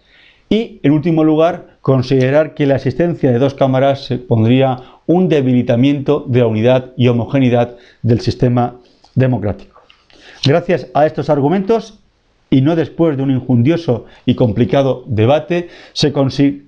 y, 0.50 0.80
en 0.84 0.92
último 0.92 1.24
lugar, 1.24 1.78
considerar 1.82 2.54
que 2.54 2.66
la 2.66 2.76
existencia 2.76 3.32
de 3.32 3.40
dos 3.40 3.54
cámaras 3.54 4.10
pondría 4.28 4.78
un 5.06 5.30
debilitamiento 5.30 6.26
de 6.28 6.40
la 6.40 6.48
unidad 6.48 6.94
y 6.96 7.08
homogeneidad 7.08 7.78
del 8.02 8.22
sistema 8.22 8.76
democrático. 9.16 9.82
Gracias 10.46 10.88
a 10.94 11.06
estos 11.06 11.30
argumentos, 11.30 12.00
y 12.50 12.62
no 12.62 12.76
después 12.78 13.18
de 13.18 13.24
un 13.24 13.32
injundioso 13.32 14.06
y 14.26 14.36
complicado 14.36 15.04
debate, 15.08 15.68
se, 15.94 16.13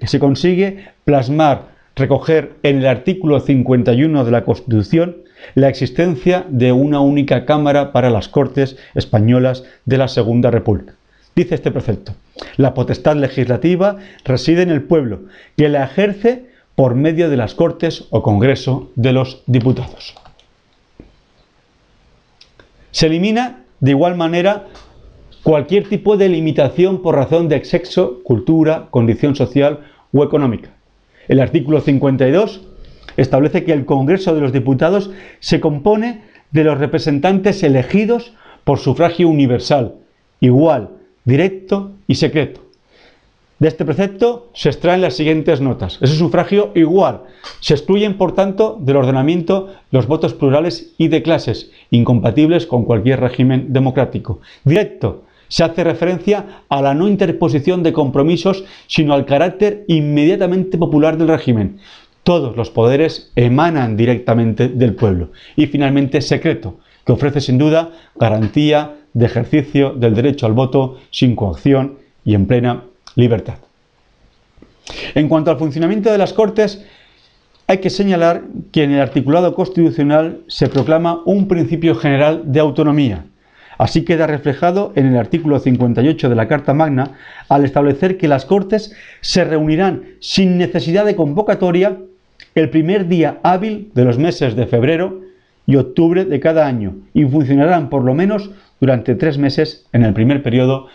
se 0.06 0.20
consigue 0.20 0.86
plasmar, 1.06 1.69
recoger 2.00 2.54
en 2.64 2.78
el 2.78 2.88
artículo 2.88 3.40
51 3.40 4.26
de 4.26 4.32
la 4.32 4.44
Constitución 4.44 5.18
la 5.56 5.70
existencia 5.70 6.46
de 6.50 6.72
una 6.72 7.00
única 7.02 7.46
Cámara 7.46 7.92
para 7.92 8.10
las 8.10 8.28
Cortes 8.28 8.78
Españolas 8.96 9.64
de 9.86 9.98
la 9.98 10.08
Segunda 10.08 10.50
República. 10.50 10.96
Dice 11.36 11.56
este 11.56 11.72
precepto, 11.72 12.14
la 12.58 12.74
potestad 12.74 13.16
legislativa 13.16 13.98
reside 14.26 14.64
en 14.64 14.72
el 14.72 14.84
pueblo, 14.84 15.22
que 15.56 15.70
la 15.70 15.84
ejerce 15.84 16.50
por 16.76 16.96
medio 16.96 17.30
de 17.30 17.38
las 17.38 17.54
Cortes 17.54 18.06
o 18.10 18.24
Congreso 18.24 18.92
de 18.96 19.14
los 19.14 19.44
Diputados. 19.46 20.16
Se 22.92 23.06
elimina 23.06 23.64
de 23.80 23.92
igual 23.92 24.16
manera 24.16 24.68
cualquier 25.44 25.88
tipo 25.88 26.18
de 26.18 26.30
limitación 26.30 27.02
por 27.02 27.16
razón 27.16 27.48
de 27.48 27.64
sexo, 27.64 28.22
cultura, 28.24 28.88
condición 28.90 29.36
social 29.36 29.82
o 30.12 30.24
económica. 30.24 30.79
El 31.30 31.40
artículo 31.40 31.80
52 31.80 32.62
establece 33.16 33.64
que 33.64 33.72
el 33.72 33.86
Congreso 33.86 34.34
de 34.34 34.42
los 34.42 34.52
Diputados 34.52 35.12
se 35.40 35.60
compone 35.60 36.24
de 36.52 36.64
los 36.64 36.80
representantes 36.80 37.62
elegidos 37.64 38.34
por 38.64 38.80
sufragio 38.80 39.30
universal, 39.30 39.94
igual, 40.40 40.90
directo 41.26 41.92
y 42.08 42.16
secreto. 42.16 42.62
De 43.60 43.68
este 43.68 43.86
precepto 43.86 44.50
se 44.54 44.70
extraen 44.70 45.02
las 45.02 45.16
siguientes 45.16 45.62
notas. 45.62 46.00
Ese 46.02 46.16
sufragio 46.16 46.72
igual. 46.76 47.24
Se 47.60 47.74
excluyen, 47.74 48.18
por 48.18 48.34
tanto, 48.34 48.78
del 48.80 48.96
ordenamiento 48.98 49.68
los 49.92 50.08
votos 50.08 50.34
plurales 50.34 50.94
y 50.98 51.10
de 51.10 51.22
clases, 51.22 51.70
incompatibles 51.92 52.66
con 52.66 52.86
cualquier 52.86 53.20
régimen 53.20 53.72
democrático. 53.72 54.40
Directo. 54.64 55.26
Se 55.50 55.64
hace 55.64 55.84
referencia 55.84 56.64
a 56.70 56.82
la 56.82 56.94
no 56.94 57.10
interposición 57.10 57.84
de 57.84 57.92
compromisos, 57.92 58.64
sino 58.88 59.14
al 59.14 59.26
carácter 59.26 59.84
inmediatamente 59.88 60.78
popular 60.78 61.18
del 61.18 61.28
régimen. 61.28 61.80
Todos 62.24 62.56
los 62.56 62.70
poderes 62.70 63.32
emanan 63.36 63.98
directamente 63.98 64.70
del 64.70 64.96
pueblo. 64.96 65.32
Y 65.58 65.68
finalmente, 65.68 66.22
secreto, 66.22 66.80
que 67.06 67.12
ofrece 67.12 67.42
sin 67.42 67.58
duda 67.58 67.92
garantía 68.16 68.96
de 69.14 69.26
ejercicio 69.26 69.92
del 69.92 70.16
derecho 70.16 70.46
al 70.46 70.54
voto 70.54 70.98
sin 71.12 71.36
coacción 71.36 71.98
y 72.24 72.36
en 72.36 72.46
plena 72.46 72.84
libertad. 73.16 73.56
En 75.16 75.28
cuanto 75.28 75.52
al 75.52 75.58
funcionamiento 75.58 76.12
de 76.12 76.18
las 76.18 76.34
Cortes, 76.34 76.86
hay 77.68 77.80
que 77.80 77.90
señalar 77.90 78.44
que 78.72 78.84
en 78.84 78.92
el 78.92 79.02
articulado 79.02 79.54
constitucional 79.54 80.42
se 80.48 80.70
proclama 80.70 81.22
un 81.26 81.48
principio 81.48 81.96
general 81.96 82.44
de 82.46 82.60
autonomía. 82.60 83.26
Así 83.80 84.04
queda 84.04 84.28
reflejado 84.28 84.92
en 84.96 85.06
el 85.06 85.18
artículo 85.18 85.58
58 85.58 86.28
de 86.28 86.36
la 86.36 86.50
Carta 86.50 86.74
Magna 86.74 87.14
al 87.48 87.64
establecer 87.64 88.18
que 88.18 88.28
las 88.28 88.44
Cortes 88.44 88.94
se 89.22 89.46
reunirán 89.46 90.04
sin 90.20 90.58
necesidad 90.58 91.06
de 91.06 91.16
convocatoria 91.16 91.98
el 92.56 92.70
primer 92.70 93.08
día 93.08 93.40
hábil 93.42 93.90
de 93.96 94.04
los 94.04 94.18
meses 94.18 94.58
de 94.58 94.68
febrero 94.68 95.22
y 95.66 95.78
octubre 95.78 96.26
de 96.26 96.42
cada 96.42 96.68
año 96.68 96.98
y 97.14 97.24
funcionarán 97.24 97.90
por 97.90 98.04
lo 98.04 98.14
menos 98.14 98.52
durante 98.82 99.16
tres 99.16 99.38
meses 99.38 99.88
en 99.94 100.04
el 100.04 100.14
primer 100.14 100.44
periodo 100.44 100.88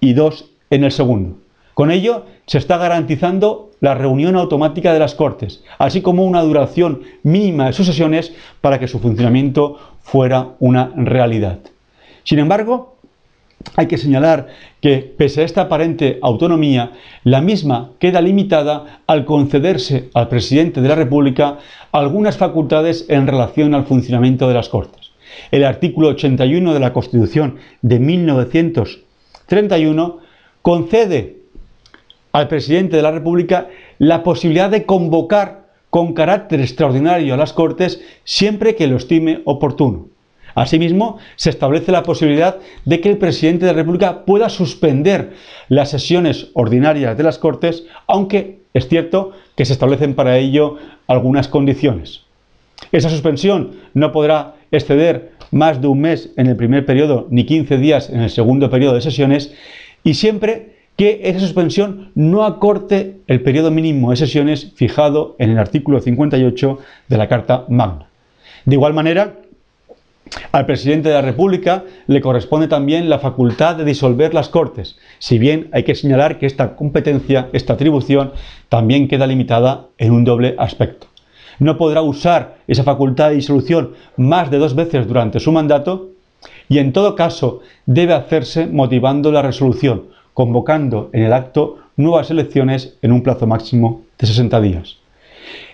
y 0.00 0.14
dos 0.14 0.50
en 0.70 0.82
el 0.82 0.90
segundo. 0.90 1.38
Con 1.74 1.92
ello 1.92 2.26
se 2.46 2.58
está 2.58 2.76
garantizando 2.76 3.70
la 3.78 3.94
reunión 3.94 4.34
automática 4.34 4.92
de 4.92 4.98
las 4.98 5.14
Cortes, 5.14 5.62
así 5.78 6.02
como 6.02 6.24
una 6.24 6.42
duración 6.42 7.02
mínima 7.22 7.66
de 7.66 7.72
sus 7.72 7.86
sesiones 7.86 8.34
para 8.60 8.80
que 8.80 8.88
su 8.88 8.98
funcionamiento 8.98 9.78
fuera 10.00 10.56
una 10.58 10.90
realidad. 10.96 11.60
Sin 12.24 12.38
embargo, 12.38 12.96
hay 13.76 13.86
que 13.86 13.98
señalar 13.98 14.48
que, 14.80 15.14
pese 15.16 15.42
a 15.42 15.44
esta 15.44 15.62
aparente 15.62 16.18
autonomía, 16.22 16.92
la 17.24 17.40
misma 17.40 17.90
queda 17.98 18.20
limitada 18.20 19.00
al 19.06 19.24
concederse 19.24 20.10
al 20.14 20.28
presidente 20.28 20.80
de 20.80 20.88
la 20.88 20.94
República 20.94 21.58
algunas 21.92 22.36
facultades 22.36 23.06
en 23.08 23.26
relación 23.26 23.74
al 23.74 23.86
funcionamiento 23.86 24.46
de 24.48 24.54
las 24.54 24.68
Cortes. 24.68 25.10
El 25.50 25.64
artículo 25.64 26.08
81 26.08 26.74
de 26.74 26.80
la 26.80 26.92
Constitución 26.92 27.56
de 27.80 27.98
1931 27.98 30.18
concede 30.60 31.38
al 32.32 32.48
presidente 32.48 32.96
de 32.96 33.02
la 33.02 33.12
República 33.12 33.68
la 33.98 34.22
posibilidad 34.22 34.70
de 34.70 34.84
convocar 34.84 35.62
con 35.90 36.14
carácter 36.14 36.60
extraordinario 36.60 37.34
a 37.34 37.36
las 37.36 37.52
Cortes 37.52 38.00
siempre 38.24 38.74
que 38.74 38.86
lo 38.86 38.96
estime 38.96 39.42
oportuno. 39.44 40.11
Asimismo, 40.54 41.18
se 41.36 41.50
establece 41.50 41.92
la 41.92 42.02
posibilidad 42.02 42.58
de 42.84 43.00
que 43.00 43.10
el 43.10 43.18
presidente 43.18 43.66
de 43.66 43.72
la 43.72 43.78
República 43.78 44.24
pueda 44.24 44.48
suspender 44.48 45.32
las 45.68 45.90
sesiones 45.90 46.48
ordinarias 46.54 47.16
de 47.16 47.22
las 47.22 47.38
Cortes, 47.38 47.84
aunque 48.06 48.60
es 48.74 48.88
cierto 48.88 49.32
que 49.56 49.64
se 49.64 49.72
establecen 49.72 50.14
para 50.14 50.38
ello 50.38 50.76
algunas 51.06 51.48
condiciones. 51.48 52.22
Esa 52.90 53.08
suspensión 53.08 53.76
no 53.94 54.12
podrá 54.12 54.54
exceder 54.70 55.32
más 55.50 55.80
de 55.80 55.86
un 55.86 56.00
mes 56.00 56.30
en 56.36 56.46
el 56.46 56.56
primer 56.56 56.84
periodo 56.84 57.26
ni 57.30 57.44
15 57.44 57.76
días 57.76 58.10
en 58.10 58.20
el 58.22 58.30
segundo 58.30 58.70
periodo 58.70 58.94
de 58.94 59.02
sesiones 59.02 59.54
y 60.02 60.14
siempre 60.14 60.72
que 60.96 61.20
esa 61.24 61.40
suspensión 61.40 62.10
no 62.14 62.44
acorte 62.44 63.16
el 63.26 63.42
periodo 63.42 63.70
mínimo 63.70 64.10
de 64.10 64.16
sesiones 64.16 64.72
fijado 64.74 65.36
en 65.38 65.50
el 65.50 65.58
artículo 65.58 66.00
58 66.00 66.78
de 67.08 67.16
la 67.16 67.28
Carta 67.28 67.64
Magna. 67.68 68.06
De 68.64 68.74
igual 68.74 68.94
manera, 68.94 69.36
al 70.52 70.66
presidente 70.66 71.08
de 71.08 71.14
la 71.14 71.22
República 71.22 71.84
le 72.06 72.20
corresponde 72.20 72.68
también 72.68 73.08
la 73.08 73.18
facultad 73.18 73.76
de 73.76 73.84
disolver 73.84 74.34
las 74.34 74.48
Cortes, 74.48 74.96
si 75.18 75.38
bien 75.38 75.68
hay 75.72 75.82
que 75.82 75.94
señalar 75.94 76.38
que 76.38 76.46
esta 76.46 76.76
competencia, 76.76 77.48
esta 77.52 77.74
atribución, 77.74 78.32
también 78.68 79.08
queda 79.08 79.26
limitada 79.26 79.88
en 79.98 80.12
un 80.12 80.24
doble 80.24 80.54
aspecto. 80.58 81.06
No 81.58 81.76
podrá 81.76 82.02
usar 82.02 82.58
esa 82.66 82.82
facultad 82.82 83.28
de 83.28 83.36
disolución 83.36 83.92
más 84.16 84.50
de 84.50 84.58
dos 84.58 84.74
veces 84.74 85.06
durante 85.06 85.40
su 85.40 85.52
mandato 85.52 86.10
y 86.68 86.78
en 86.78 86.92
todo 86.92 87.14
caso 87.14 87.60
debe 87.86 88.14
hacerse 88.14 88.66
motivando 88.66 89.30
la 89.32 89.42
resolución, 89.42 90.08
convocando 90.34 91.10
en 91.12 91.22
el 91.22 91.32
acto 91.32 91.76
nuevas 91.96 92.30
elecciones 92.30 92.98
en 93.02 93.12
un 93.12 93.22
plazo 93.22 93.46
máximo 93.46 94.02
de 94.18 94.26
60 94.26 94.60
días. 94.60 94.96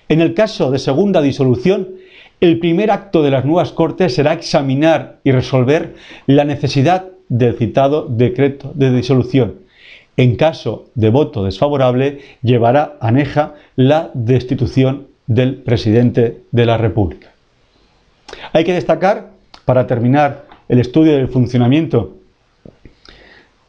En 0.09 0.21
el 0.21 0.35
caso 0.35 0.71
de 0.71 0.79
segunda 0.79 1.21
disolución, 1.21 1.89
el 2.41 2.59
primer 2.59 2.91
acto 2.91 3.23
de 3.23 3.31
las 3.31 3.45
nuevas 3.45 3.73
Cortes 3.73 4.15
será 4.15 4.33
examinar 4.33 5.19
y 5.25 5.33
resolver 5.33 5.95
la 6.27 6.45
necesidad 6.45 7.07
del 7.29 7.57
citado 7.57 8.07
decreto 8.09 8.73
de 8.75 8.93
disolución. 8.93 9.57
En 10.17 10.37
caso 10.37 10.87
de 10.95 11.11
voto 11.11 11.45
desfavorable, 11.45 12.21
llevará 12.43 12.97
aneja 13.01 13.55
la 13.77 14.11
destitución 14.15 15.09
del 15.27 15.57
presidente 15.57 16.43
de 16.51 16.67
la 16.67 16.77
República. 16.77 17.33
Hay 18.53 18.65
que 18.65 18.73
destacar, 18.73 19.31
para 19.65 19.87
terminar 19.87 20.47
el 20.69 20.79
estudio 20.79 21.13
del 21.13 21.29
funcionamiento 21.29 22.17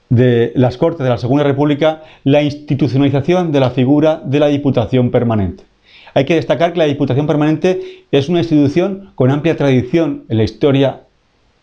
de 0.09 0.51
las 0.55 0.77
Cortes 0.77 1.03
de 1.03 1.09
la 1.09 1.17
Segunda 1.17 1.43
República, 1.43 2.03
la 2.23 2.41
institucionalización 2.41 3.51
de 3.51 3.59
la 3.59 3.71
figura 3.71 4.21
de 4.23 4.39
la 4.39 4.47
Diputación 4.47 5.11
Permanente. 5.11 5.68
Hay 6.13 6.25
que 6.25 6.35
destacar 6.35 6.73
que 6.73 6.79
la 6.79 6.85
Diputación 6.85 7.27
Permanente 7.27 8.05
es 8.11 8.29
una 8.29 8.39
institución 8.39 9.11
con 9.15 9.31
amplia 9.31 9.55
tradición 9.55 10.23
en 10.29 10.37
la 10.37 10.43
historia 10.43 11.01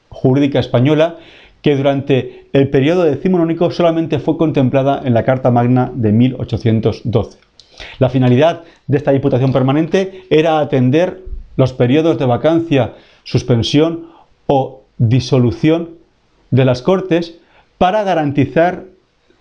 jurídica 0.08 0.58
española 0.58 1.16
que 1.62 1.76
durante 1.76 2.46
el 2.52 2.68
periodo 2.68 3.04
decimonónico 3.04 3.70
solamente 3.70 4.18
fue 4.18 4.36
contemplada 4.36 5.02
en 5.04 5.14
la 5.14 5.24
Carta 5.24 5.50
Magna 5.50 5.90
de 5.94 6.12
1812. 6.12 7.38
La 7.98 8.08
finalidad 8.08 8.62
de 8.86 8.96
esta 8.96 9.10
Diputación 9.10 9.52
Permanente 9.52 10.22
era 10.30 10.60
atender 10.60 11.22
los 11.56 11.72
periodos 11.72 12.18
de 12.18 12.26
vacancia, 12.26 12.94
suspensión 13.24 14.06
o 14.46 14.82
disolución 14.98 15.90
de 16.50 16.64
las 16.64 16.82
Cortes 16.82 17.38
para 17.78 18.04
garantizar 18.04 18.84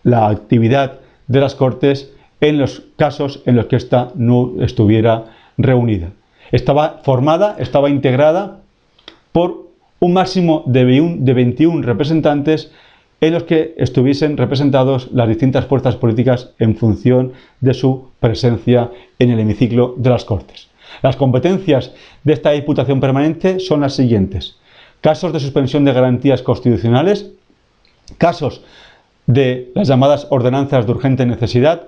la 0.03 0.27
actividad 0.27 0.99
de 1.27 1.39
las 1.39 1.55
Cortes 1.55 2.11
en 2.41 2.57
los 2.57 2.83
casos 2.97 3.41
en 3.45 3.55
los 3.55 3.65
que 3.67 3.75
ésta 3.75 4.11
no 4.15 4.53
estuviera 4.61 5.25
reunida. 5.57 6.11
Estaba 6.51 7.01
formada, 7.03 7.55
estaba 7.59 7.89
integrada 7.89 8.59
por 9.31 9.65
un 9.99 10.13
máximo 10.13 10.63
de 10.65 10.83
21 10.85 11.81
representantes 11.81 12.71
en 13.21 13.33
los 13.33 13.43
que 13.43 13.73
estuviesen 13.77 14.37
representados 14.37 15.09
las 15.11 15.27
distintas 15.27 15.65
fuerzas 15.65 15.95
políticas 15.95 16.51
en 16.59 16.75
función 16.75 17.33
de 17.61 17.73
su 17.73 18.09
presencia 18.19 18.91
en 19.19 19.31
el 19.31 19.39
hemiciclo 19.39 19.95
de 19.97 20.09
las 20.09 20.25
Cortes. 20.25 20.67
Las 21.01 21.15
competencias 21.15 21.91
de 22.23 22.33
esta 22.33 22.51
Diputación 22.51 22.99
Permanente 22.99 23.59
son 23.59 23.81
las 23.81 23.95
siguientes. 23.95 24.57
Casos 25.01 25.33
de 25.33 25.39
suspensión 25.39 25.85
de 25.85 25.93
garantías 25.93 26.41
constitucionales, 26.41 27.31
casos 28.17 28.61
de 29.25 29.71
las 29.75 29.87
llamadas 29.87 30.27
ordenanzas 30.29 30.85
de 30.85 30.91
urgente 30.91 31.25
necesidad, 31.25 31.87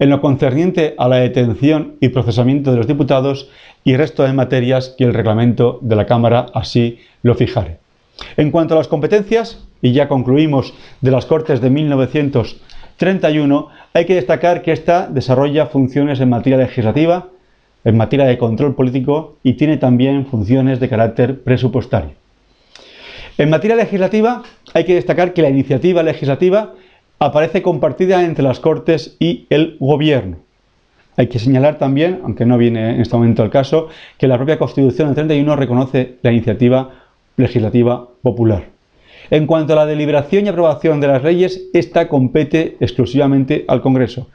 en 0.00 0.10
lo 0.10 0.20
concerniente 0.20 0.94
a 0.98 1.06
la 1.08 1.16
detención 1.16 1.94
y 2.00 2.08
procesamiento 2.08 2.72
de 2.72 2.78
los 2.78 2.88
diputados 2.88 3.48
y 3.84 3.96
resto 3.96 4.24
de 4.24 4.32
materias 4.32 4.94
que 4.98 5.04
el 5.04 5.14
reglamento 5.14 5.78
de 5.82 5.94
la 5.94 6.06
Cámara 6.06 6.46
así 6.54 6.98
lo 7.22 7.34
fijare. 7.34 7.78
En 8.36 8.50
cuanto 8.50 8.74
a 8.74 8.78
las 8.78 8.88
competencias, 8.88 9.62
y 9.82 9.92
ya 9.92 10.08
concluimos 10.08 10.74
de 11.00 11.10
las 11.10 11.26
Cortes 11.26 11.60
de 11.60 11.70
1931, 11.70 13.68
hay 13.92 14.04
que 14.06 14.14
destacar 14.14 14.62
que 14.62 14.72
ésta 14.72 15.06
desarrolla 15.08 15.66
funciones 15.66 16.18
en 16.20 16.30
materia 16.30 16.58
legislativa, 16.58 17.28
en 17.84 17.96
materia 17.96 18.26
de 18.26 18.38
control 18.38 18.74
político 18.74 19.36
y 19.42 19.52
tiene 19.54 19.76
también 19.76 20.26
funciones 20.26 20.80
de 20.80 20.88
carácter 20.88 21.42
presupuestario. 21.42 22.12
En 23.38 23.48
materia 23.48 23.76
legislativa 23.76 24.42
hay 24.74 24.84
que 24.84 24.94
destacar 24.94 25.32
que 25.32 25.42
la 25.42 25.48
iniciativa 25.48 26.02
legislativa 26.02 26.74
aparece 27.22 27.60
compartida 27.60 28.24
entre 28.24 28.42
las 28.42 28.60
Cortes 28.60 29.16
y 29.18 29.46
el 29.50 29.76
Gobierno. 29.78 30.38
Hay 31.18 31.26
que 31.26 31.38
señalar 31.38 31.76
también, 31.76 32.20
aunque 32.24 32.46
no 32.46 32.56
viene 32.56 32.94
en 32.94 33.02
este 33.02 33.14
momento 33.14 33.44
el 33.44 33.50
caso, 33.50 33.88
que 34.16 34.26
la 34.26 34.38
propia 34.38 34.58
Constitución 34.58 35.08
del 35.08 35.16
31 35.16 35.54
reconoce 35.54 36.16
la 36.22 36.32
iniciativa 36.32 36.90
legislativa 37.36 38.08
popular. 38.22 38.68
En 39.30 39.46
cuanto 39.46 39.74
a 39.74 39.76
la 39.76 39.86
deliberación 39.86 40.46
y 40.46 40.48
aprobación 40.48 40.98
de 40.98 41.08
las 41.08 41.22
leyes, 41.22 41.68
esta 41.74 42.08
compete 42.08 42.78
exclusivamente 42.80 43.66
al 43.68 43.82
Congreso. 43.82 44.28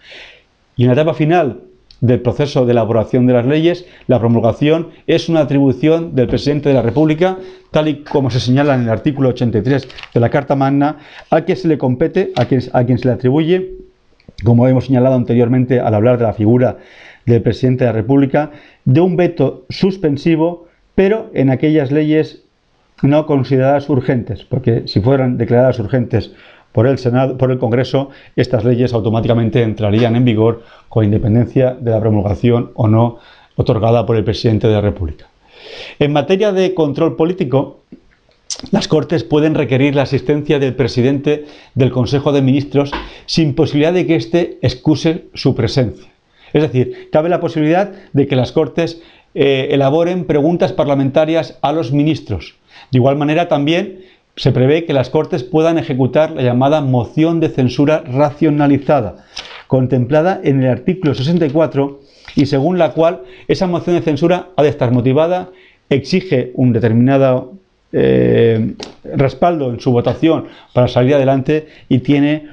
Y 0.78 0.84
en 0.84 0.90
la 0.90 0.94
etapa 0.94 1.16
final 1.16 1.62
del 2.02 2.22
proceso 2.22 2.66
de 2.66 2.72
elaboración 2.72 3.26
de 3.26 3.34
las 3.34 3.46
leyes, 3.46 3.86
la 4.08 4.20
promulgación 4.20 4.89
es 5.08 5.30
una 5.30 5.41
atribución 5.41 6.16
del 6.16 6.28
presidente 6.28 6.70
de 6.70 6.76
la 6.76 6.82
República, 6.82 7.38
tal 7.72 7.88
y 7.88 8.04
como 8.04 8.30
se 8.30 8.39
señala 8.39 8.76
en 8.76 8.82
el 8.82 8.89
artículo 8.89 9.30
83 9.30 9.88
de 10.14 10.20
la 10.20 10.30
Carta 10.30 10.56
Magna, 10.56 10.98
al 11.30 11.46
que 11.46 11.56
se 11.56 11.68
le 11.68 11.78
compete, 11.78 12.32
a 12.36 12.46
quien, 12.46 12.62
a 12.74 12.84
quien 12.84 12.98
se 12.98 13.08
le 13.08 13.14
atribuye, 13.14 13.74
como 14.43 14.68
hemos 14.68 14.86
señalado 14.86 15.16
anteriormente 15.16 15.80
al 15.80 15.93
hablar 15.93 16.18
de 16.18 16.26
la 16.26 16.34
figura 16.34 16.78
del 17.26 17.41
presidente 17.41 17.86
de 17.86 17.91
la 17.91 17.98
República, 17.98 18.52
de 18.84 19.02
un 19.02 19.16
veto 19.16 19.66
suspensivo, 19.70 20.68
pero 20.93 21.32
en 21.34 21.50
aquellas 21.50 21.91
leyes 21.91 22.43
no 23.02 23.26
consideradas 23.26 23.89
urgentes, 23.89 24.43
porque 24.43 24.84
si 24.88 25.02
fueran 25.02 25.38
declaradas 25.38 25.80
urgentes 25.80 26.32
por 26.72 26.88
el 26.88 26.98
Senado, 26.98 27.38
por 27.38 27.52
el 27.52 27.58
Congreso, 27.58 28.10
estas 28.36 28.66
leyes 28.66 28.93
automáticamente 28.93 29.64
entrarían 29.64 30.16
en 30.16 30.26
vigor 30.26 30.64
con 30.96 31.04
independencia 31.04 31.76
de 31.78 31.91
la 31.91 32.00
promulgación 32.00 32.72
o 32.74 32.88
no 32.88 33.18
otorgada 33.58 34.06
por 34.06 34.16
el 34.16 34.24
presidente 34.24 34.70
de 34.70 34.76
la 34.76 34.80
República. 34.80 35.28
En 36.00 36.14
materia 36.14 36.54
de 36.54 36.74
control 36.74 37.18
político, 37.18 37.82
las 38.72 38.88
Cortes 38.88 39.26
pueden 39.26 39.56
requerir 39.56 39.93
la 39.93 40.04
asistencia 40.04 40.58
del 40.58 40.74
presidente 40.74 41.48
del 41.74 41.91
Consejo 41.91 42.32
de 42.32 42.41
Ministros 42.41 42.91
sin 43.26 43.56
posibilidad 43.56 43.91
de 43.91 44.08
que 44.08 44.16
éste 44.16 44.58
excuse 44.62 45.26
su 45.34 45.54
presencia. 45.54 46.10
Es 46.54 46.62
decir, 46.62 47.10
cabe 47.12 47.28
la 47.28 47.41
posibilidad 47.41 47.91
de 48.14 48.28
que 48.28 48.38
las 48.38 48.54
Cortes 48.54 49.02
eh, 49.34 49.68
elaboren 49.72 50.24
preguntas 50.24 50.72
parlamentarias 50.72 51.60
a 51.62 51.74
los 51.74 51.91
ministros, 51.91 52.56
de 52.93 53.00
igual 53.00 53.18
manera, 53.18 53.50
también 53.50 54.06
se 54.38 54.54
prevé 54.54 54.86
que 54.86 54.93
las 54.93 55.10
Cortes 55.10 55.43
puedan 55.43 55.78
ejecutar 55.78 56.32
la 56.32 56.41
llamada 56.41 56.80
moción 56.80 57.41
de 57.41 57.50
censura 57.50 58.02
racionalizada, 58.06 59.26
contemplada 59.68 60.39
en 60.43 60.63
el 60.63 60.70
artículo 60.70 61.13
64 61.13 61.99
y 62.36 62.45
según 62.45 62.78
la 62.78 62.91
cual 62.91 63.22
esa 63.47 63.68
moción 63.68 63.95
de 63.95 64.01
censura 64.01 64.49
ha 64.55 64.63
de 64.63 64.70
estar 64.70 64.91
motivada, 64.91 65.49
exige 65.89 66.51
un 66.55 66.74
determinado 66.74 67.53
eh, 67.93 68.74
respaldo 69.03 69.70
en 69.70 69.80
su 69.80 69.91
votación 69.91 70.45
para 70.74 70.88
salir 70.88 71.16
adelante 71.16 71.68
y 71.88 71.99
tiene 71.99 72.49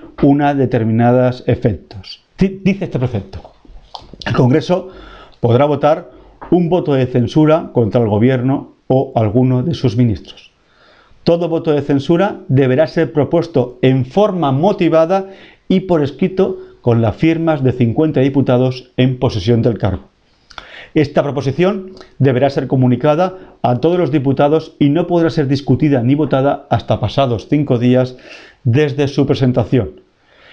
determinados 0.57 1.43
efectos. 1.47 2.23
Dice 2.39 2.85
este 2.85 2.99
precepto. 2.99 3.41
El 4.25 4.35
Congreso 4.35 4.91
podrá 5.41 5.65
votar 5.65 6.11
un 6.51 6.69
voto 6.69 6.95
de 6.95 7.07
censura 7.07 7.71
contra 7.73 8.01
el 8.01 8.09
Gobierno 8.09 8.75
o 8.87 9.13
alguno 9.17 9.63
de 9.63 9.75
sus 9.75 9.97
ministros. 9.97 10.53
Todo 11.25 11.49
voto 11.49 11.73
de 11.73 11.83
censura 11.83 12.41
deberá 12.49 12.87
ser 12.87 13.13
propuesto 13.13 13.79
en 13.83 14.05
forma 14.05 14.53
motivada 14.53 15.31
y 15.69 15.81
por 15.81 16.03
escrito 16.03 16.59
con 16.83 17.01
las 17.01 17.17
firmas 17.17 17.65
de 17.65 17.73
50 17.73 18.21
diputados 18.21 18.91
en 18.99 19.19
posesión 19.19 19.63
del 19.63 19.79
cargo. 19.79 20.13
Esta 20.95 21.23
proposición 21.23 21.93
deberá 22.19 22.51
ser 22.51 22.67
comunicada 22.67 23.39
a 23.63 23.81
todos 23.81 23.99
los 23.99 24.11
diputados 24.11 24.77
y 24.79 24.91
no 24.91 25.07
podrá 25.07 25.31
ser 25.31 25.49
discutida 25.49 26.03
ni 26.03 26.15
votada 26.15 26.67
hasta 26.69 27.01
pasados 27.01 27.49
cinco 27.49 27.79
días 27.79 28.17
desde 28.65 29.09
su 29.09 29.25
presentación. 29.25 30.03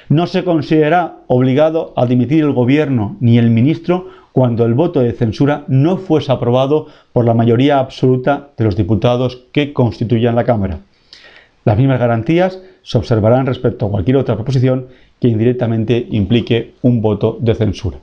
No 0.08 0.28
se 0.28 0.44
considera 0.46 1.18
obligado 1.28 1.94
a 1.98 2.06
dimitir 2.06 2.44
el 2.44 2.54
gobierno 2.54 3.18
ni 3.20 3.38
el 3.38 3.50
ministro 3.50 4.08
cuando 4.32 4.66
el 4.66 4.74
voto 4.74 5.02
de 5.02 5.12
censura 5.12 5.66
no 5.68 5.98
fuese 5.98 6.32
aprobado 6.32 6.88
por 7.12 7.26
la 7.26 7.34
mayoría 7.34 7.80
absoluta 7.80 8.50
de 8.58 8.64
los 8.64 8.78
diputados 8.78 9.44
que 9.52 9.74
constituyan 9.74 10.36
la 10.36 10.46
Cámara. 10.46 10.80
Las 11.66 11.78
mismas 11.78 11.99
garantías 11.99 12.62
se 12.84 12.97
observarán 12.97 13.45
respecto 13.45 13.86
a 13.86 13.91
cualquier 13.91 14.18
otra 14.18 14.36
proposición 14.36 14.88
que 15.20 15.28
indirectamente 15.28 16.07
implique 16.12 16.74
un 16.82 17.01
voto 17.01 17.38
de 17.39 17.55
censura. 17.55 17.97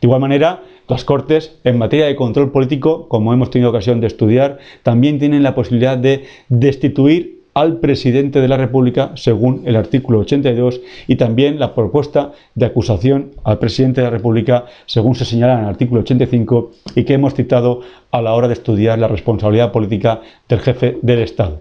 De 0.00 0.06
igual 0.06 0.20
manera, 0.20 0.62
las 0.88 1.04
Cortes, 1.04 1.58
en 1.62 1.78
materia 1.78 2.06
de 2.06 2.16
control 2.16 2.50
político, 2.50 3.06
como 3.08 3.32
hemos 3.32 3.50
tenido 3.50 3.70
ocasión 3.70 4.00
de 4.00 4.08
estudiar, 4.08 4.58
también 4.82 5.18
tienen 5.18 5.42
la 5.42 5.54
posibilidad 5.54 5.96
de 5.96 6.24
destituir 6.48 7.42
al 7.54 7.78
presidente 7.78 8.40
de 8.40 8.48
la 8.48 8.56
República 8.56 9.12
según 9.14 9.62
el 9.66 9.76
artículo 9.76 10.20
82 10.20 10.80
y 11.06 11.16
también 11.16 11.60
la 11.60 11.74
propuesta 11.74 12.32
de 12.54 12.66
acusación 12.66 13.32
al 13.44 13.58
presidente 13.58 14.00
de 14.00 14.06
la 14.06 14.10
República 14.10 14.64
según 14.86 15.14
se 15.14 15.24
señala 15.24 15.54
en 15.54 15.60
el 15.60 15.66
artículo 15.66 16.00
85 16.00 16.72
y 16.96 17.04
que 17.04 17.14
hemos 17.14 17.34
citado 17.34 17.80
a 18.10 18.22
la 18.22 18.32
hora 18.32 18.48
de 18.48 18.54
estudiar 18.54 18.98
la 18.98 19.08
responsabilidad 19.08 19.70
política 19.70 20.22
del 20.48 20.60
jefe 20.60 20.98
del 21.02 21.20
Estado. 21.20 21.60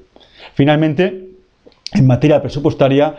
Finalmente, 0.53 1.30
en 1.93 2.07
materia 2.07 2.41
presupuestaria, 2.41 3.15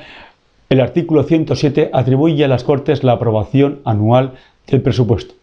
el 0.69 0.81
artículo 0.81 1.25
107 1.25 1.91
atribuye 1.93 2.45
a 2.45 2.49
las 2.49 2.65
Cortes 2.65 3.05
la 3.05 3.13
aprobación 3.13 3.81
anual 3.85 4.33
del 4.67 4.83
presupuesto 4.83 5.35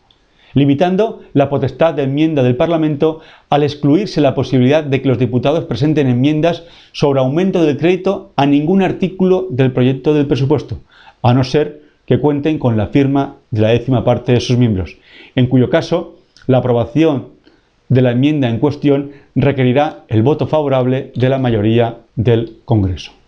limitando 0.54 1.22
la 1.34 1.50
potestad 1.50 1.94
de 1.94 2.04
enmienda 2.04 2.44
del 2.44 2.56
Parlamento 2.56 3.20
al 3.50 3.64
excluirse 3.64 4.22
la 4.22 4.36
posibilidad 4.36 4.84
de 4.84 5.02
que 5.02 5.08
los 5.08 5.20
diputados 5.20 5.66
presenten 5.66 6.08
enmiendas 6.08 6.64
sobre 6.92 7.20
aumento 7.20 7.64
del 7.64 7.78
crédito 7.78 8.32
a 8.36 8.46
ningún 8.46 8.82
artículo 8.82 9.48
del 9.50 9.72
proyecto 9.72 10.14
del 10.14 10.28
presupuesto, 10.28 10.80
a 11.22 11.34
no 11.34 11.44
ser 11.44 11.82
que 12.06 12.20
cuenten 12.20 12.58
con 12.58 12.78
la 12.78 12.88
firma 12.88 13.36
de 13.52 13.62
la 13.62 13.70
décima 13.70 14.04
parte 14.04 14.32
de 14.32 14.40
sus 14.40 14.58
miembros, 14.58 14.98
en 15.36 15.48
cuyo 15.48 15.70
caso 15.70 16.16
la 16.48 16.58
aprobación 16.58 17.28
de 17.90 18.02
la 18.02 18.12
enmienda 18.12 18.50
en 18.50 18.60
cuestión 18.60 19.12
requerirá 19.36 20.04
el 20.08 20.24
voto 20.24 20.48
favorable 20.48 21.12
de 21.16 21.30
la 21.30 21.40
mayoría 21.40 21.98
del 22.16 22.58
Congreso. 22.66 23.19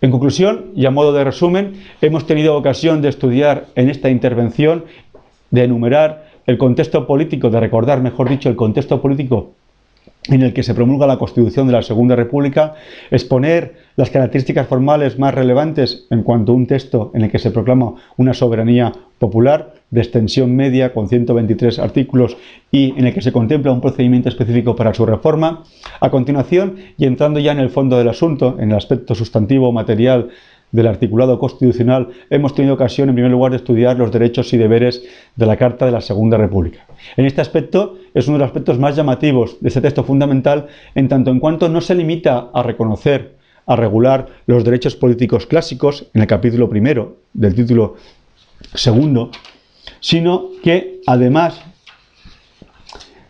En 0.00 0.10
conclusión, 0.10 0.66
y 0.74 0.86
a 0.86 0.90
modo 0.90 1.12
de 1.12 1.24
resumen, 1.24 1.82
hemos 2.02 2.26
tenido 2.26 2.56
ocasión 2.56 3.00
de 3.00 3.08
estudiar 3.08 3.66
en 3.74 3.88
esta 3.88 4.10
intervención 4.10 4.84
de 5.50 5.64
enumerar 5.64 6.26
el 6.46 6.58
contexto 6.58 7.06
político, 7.06 7.50
de 7.50 7.60
recordar, 7.60 8.00
mejor 8.00 8.28
dicho, 8.28 8.48
el 8.48 8.56
contexto 8.56 9.00
político 9.00 9.52
en 10.28 10.42
el 10.42 10.52
que 10.52 10.62
se 10.62 10.74
promulga 10.74 11.06
la 11.06 11.18
Constitución 11.18 11.66
de 11.66 11.72
la 11.72 11.82
Segunda 11.82 12.16
República, 12.16 12.74
exponer 13.10 13.74
las 13.96 14.10
características 14.10 14.66
formales 14.66 15.18
más 15.18 15.34
relevantes 15.34 16.06
en 16.10 16.22
cuanto 16.22 16.52
a 16.52 16.54
un 16.54 16.66
texto 16.66 17.10
en 17.14 17.22
el 17.22 17.30
que 17.30 17.38
se 17.38 17.50
proclama 17.50 17.94
una 18.16 18.34
soberanía 18.34 18.92
popular 19.18 19.74
de 19.90 20.00
extensión 20.00 20.54
media 20.54 20.92
con 20.92 21.08
123 21.08 21.78
artículos 21.78 22.36
y 22.70 22.98
en 22.98 23.06
el 23.06 23.14
que 23.14 23.22
se 23.22 23.32
contempla 23.32 23.72
un 23.72 23.80
procedimiento 23.80 24.28
específico 24.28 24.76
para 24.76 24.92
su 24.92 25.06
reforma. 25.06 25.64
A 26.00 26.10
continuación, 26.10 26.76
y 26.98 27.06
entrando 27.06 27.40
ya 27.40 27.52
en 27.52 27.60
el 27.60 27.70
fondo 27.70 27.96
del 27.96 28.08
asunto, 28.08 28.56
en 28.58 28.70
el 28.72 28.76
aspecto 28.76 29.14
sustantivo 29.14 29.72
material 29.72 30.30
del 30.72 30.86
articulado 30.86 31.38
constitucional, 31.38 32.08
hemos 32.30 32.54
tenido 32.54 32.74
ocasión, 32.74 33.08
en 33.08 33.14
primer 33.14 33.30
lugar, 33.30 33.52
de 33.52 33.58
estudiar 33.58 33.96
los 33.96 34.12
derechos 34.12 34.52
y 34.52 34.56
deberes 34.56 35.04
de 35.34 35.46
la 35.46 35.56
Carta 35.56 35.86
de 35.86 35.92
la 35.92 36.00
Segunda 36.00 36.36
República. 36.36 36.86
En 37.16 37.24
este 37.24 37.40
aspecto 37.40 37.98
es 38.14 38.26
uno 38.28 38.36
de 38.36 38.40
los 38.40 38.48
aspectos 38.48 38.78
más 38.78 38.96
llamativos 38.96 39.58
de 39.60 39.68
este 39.68 39.80
texto 39.80 40.04
fundamental, 40.04 40.66
en 40.94 41.08
tanto 41.08 41.30
en 41.30 41.40
cuanto 41.40 41.68
no 41.68 41.80
se 41.80 41.94
limita 41.94 42.50
a 42.52 42.62
reconocer, 42.62 43.36
a 43.66 43.76
regular 43.76 44.28
los 44.46 44.64
derechos 44.64 44.96
políticos 44.96 45.46
clásicos, 45.46 46.06
en 46.14 46.22
el 46.22 46.26
capítulo 46.26 46.68
primero 46.68 47.16
del 47.32 47.54
título 47.54 47.96
II, 48.84 49.30
sino 50.00 50.50
que 50.62 51.00
además 51.06 51.60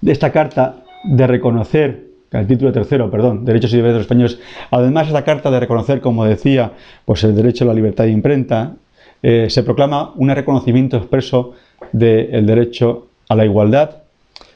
de 0.00 0.12
esta 0.12 0.32
carta 0.32 0.84
de 1.04 1.26
reconocer, 1.26 2.05
el 2.32 2.46
título 2.46 2.72
tercero, 2.72 3.10
perdón, 3.10 3.44
derechos 3.44 3.72
y 3.72 3.76
deberes 3.76 3.94
de 3.94 3.98
los 3.98 4.04
españoles, 4.04 4.38
además 4.70 5.06
de 5.06 5.12
esta 5.12 5.24
carta 5.24 5.50
de 5.50 5.60
reconocer, 5.60 6.00
como 6.00 6.24
decía, 6.24 6.72
pues 7.04 7.24
el 7.24 7.34
derecho 7.34 7.64
a 7.64 7.68
la 7.68 7.74
libertad 7.74 8.04
de 8.04 8.10
imprenta, 8.10 8.74
eh, 9.22 9.46
se 9.48 9.62
proclama 9.62 10.12
un 10.16 10.28
reconocimiento 10.28 10.96
expreso 10.96 11.54
del 11.92 12.46
derecho 12.46 13.08
a 13.28 13.34
la 13.34 13.44
igualdad, 13.44 14.02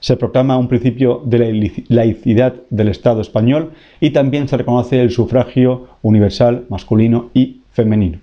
se 0.01 0.16
proclama 0.16 0.57
un 0.59 0.68
principio 0.68 1.23
de 1.25 1.39
la 1.39 1.71
laicidad 1.89 2.55
del 2.71 2.89
Estado 2.89 3.21
español 3.21 3.73
y 4.01 4.11
también 4.11 4.49
se 4.49 4.57
reconoce 4.57 5.01
el 5.01 5.11
sufragio 5.11 5.89
universal 6.03 6.64
masculino 6.68 7.31
y 7.35 7.61
femenino. 7.73 8.18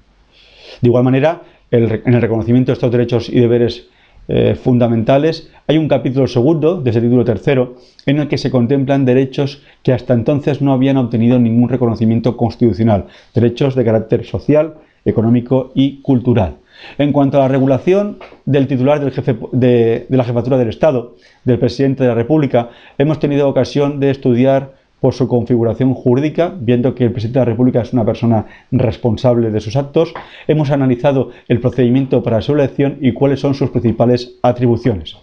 De 0.82 0.88
igual 0.88 1.04
manera, 1.04 1.42
en 1.72 2.14
el 2.14 2.22
reconocimiento 2.22 2.72
de 2.72 2.74
estos 2.74 2.92
derechos 2.92 3.30
y 3.30 3.40
deberes 3.40 3.88
eh, 4.28 4.56
fundamentales, 4.56 5.50
hay 5.68 5.78
un 5.78 5.88
capítulo 5.88 6.28
segundo 6.28 6.82
de 6.82 6.90
ese 6.90 7.02
título 7.02 7.24
tercero 7.26 7.76
en 8.06 8.20
el 8.20 8.28
que 8.28 8.38
se 8.38 8.52
contemplan 8.52 9.06
derechos 9.06 9.62
que 9.84 9.94
hasta 9.94 10.14
entonces 10.14 10.62
no 10.62 10.74
habían 10.74 10.98
obtenido 10.98 11.40
ningún 11.40 11.70
reconocimiento 11.70 12.38
constitucional, 12.38 13.06
derechos 13.34 13.76
de 13.76 13.86
carácter 13.86 14.26
social, 14.26 14.76
económico 15.06 15.72
y 15.76 16.02
cultural. 16.02 16.58
En 16.98 17.12
cuanto 17.12 17.38
a 17.38 17.42
la 17.42 17.48
regulación 17.48 18.20
del 18.46 18.68
titular 18.68 19.00
del 19.00 19.12
jefe 19.12 19.36
de 19.52 20.06
la 20.10 20.24
jefatura 20.24 20.58
del 20.58 20.70
Estado, 20.70 21.16
del 21.44 21.60
presidente 21.60 22.04
de 22.04 22.10
la 22.10 22.16
República, 22.16 22.70
hemos 22.98 23.20
tenido 23.20 23.50
ocasión 23.50 24.00
de 24.00 24.12
estudiar 24.12 24.77
por 25.00 25.14
su 25.14 25.28
configuración 25.28 25.94
jurídica, 25.94 26.54
viendo 26.60 26.96
que 26.96 27.06
el 27.06 27.12
presidente 27.12 27.40
de 27.40 27.46
la 27.46 27.52
República 27.52 27.82
es 27.82 27.94
una 27.94 28.06
persona 28.06 28.46
responsable 28.72 29.52
de 29.52 29.62
sus 29.62 29.76
actos, 29.76 30.14
hemos 30.48 30.72
analizado 30.72 31.32
el 31.48 31.60
procedimiento 31.60 32.24
para 32.24 32.42
su 32.42 32.54
elección 32.54 32.98
y 33.02 33.14
cuáles 33.14 33.40
son 33.40 33.54
sus 33.54 33.70
principales 33.70 34.36
atribuciones. 34.42 35.18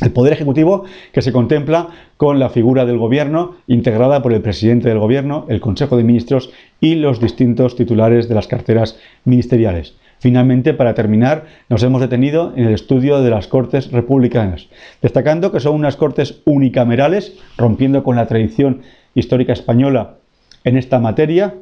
El 0.00 0.12
Poder 0.12 0.32
Ejecutivo 0.32 0.84
que 1.12 1.20
se 1.20 1.32
contempla 1.32 1.88
con 2.16 2.38
la 2.38 2.48
figura 2.48 2.86
del 2.86 2.96
Gobierno 2.96 3.56
integrada 3.66 4.22
por 4.22 4.32
el 4.32 4.40
presidente 4.40 4.88
del 4.88 4.98
Gobierno, 4.98 5.44
el 5.48 5.60
Consejo 5.60 5.96
de 5.96 6.04
Ministros 6.04 6.50
y 6.80 6.94
los 6.94 7.20
distintos 7.20 7.76
titulares 7.76 8.28
de 8.28 8.34
las 8.34 8.46
carteras 8.46 8.98
ministeriales. 9.24 9.94
Finalmente, 10.20 10.74
para 10.74 10.92
terminar, 10.92 11.46
nos 11.70 11.82
hemos 11.82 12.02
detenido 12.02 12.52
en 12.54 12.66
el 12.66 12.74
estudio 12.74 13.22
de 13.22 13.30
las 13.30 13.48
Cortes 13.48 13.90
Republicanas, 13.90 14.68
destacando 15.00 15.50
que 15.50 15.60
son 15.60 15.74
unas 15.74 15.96
Cortes 15.96 16.42
unicamerales, 16.44 17.38
rompiendo 17.56 18.04
con 18.04 18.16
la 18.16 18.26
tradición 18.26 18.82
histórica 19.14 19.54
española 19.54 20.16
en 20.64 20.76
esta 20.76 20.98
materia, 20.98 21.54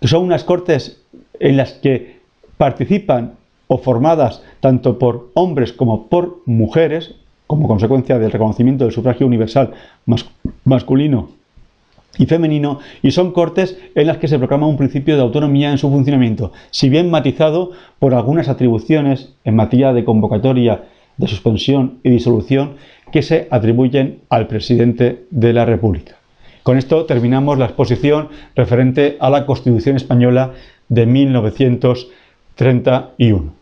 que 0.00 0.08
son 0.08 0.24
unas 0.24 0.42
Cortes 0.42 1.00
en 1.38 1.56
las 1.56 1.74
que 1.74 2.16
participan 2.56 3.34
o 3.68 3.78
formadas 3.78 4.42
tanto 4.58 4.98
por 4.98 5.30
hombres 5.34 5.72
como 5.72 6.08
por 6.08 6.42
mujeres, 6.44 7.14
como 7.46 7.68
consecuencia 7.68 8.18
del 8.18 8.32
reconocimiento 8.32 8.82
del 8.82 8.92
sufragio 8.92 9.28
universal 9.28 9.74
masculino 10.64 11.35
y 12.18 12.26
femenino, 12.26 12.78
y 13.02 13.10
son 13.10 13.32
cortes 13.32 13.78
en 13.94 14.06
las 14.06 14.18
que 14.18 14.28
se 14.28 14.38
proclama 14.38 14.66
un 14.66 14.76
principio 14.76 15.16
de 15.16 15.22
autonomía 15.22 15.70
en 15.70 15.78
su 15.78 15.90
funcionamiento, 15.90 16.52
si 16.70 16.88
bien 16.88 17.10
matizado 17.10 17.72
por 17.98 18.14
algunas 18.14 18.48
atribuciones 18.48 19.34
en 19.44 19.56
materia 19.56 19.92
de 19.92 20.04
convocatoria, 20.04 20.84
de 21.16 21.28
suspensión 21.28 21.98
y 22.02 22.10
disolución 22.10 22.74
que 23.10 23.22
se 23.22 23.48
atribuyen 23.50 24.20
al 24.28 24.46
presidente 24.46 25.24
de 25.30 25.52
la 25.52 25.64
República. 25.64 26.16
Con 26.62 26.78
esto 26.78 27.06
terminamos 27.06 27.58
la 27.58 27.64
exposición 27.66 28.28
referente 28.54 29.16
a 29.20 29.30
la 29.30 29.46
Constitución 29.46 29.96
española 29.96 30.52
de 30.88 31.06
1931. 31.06 33.55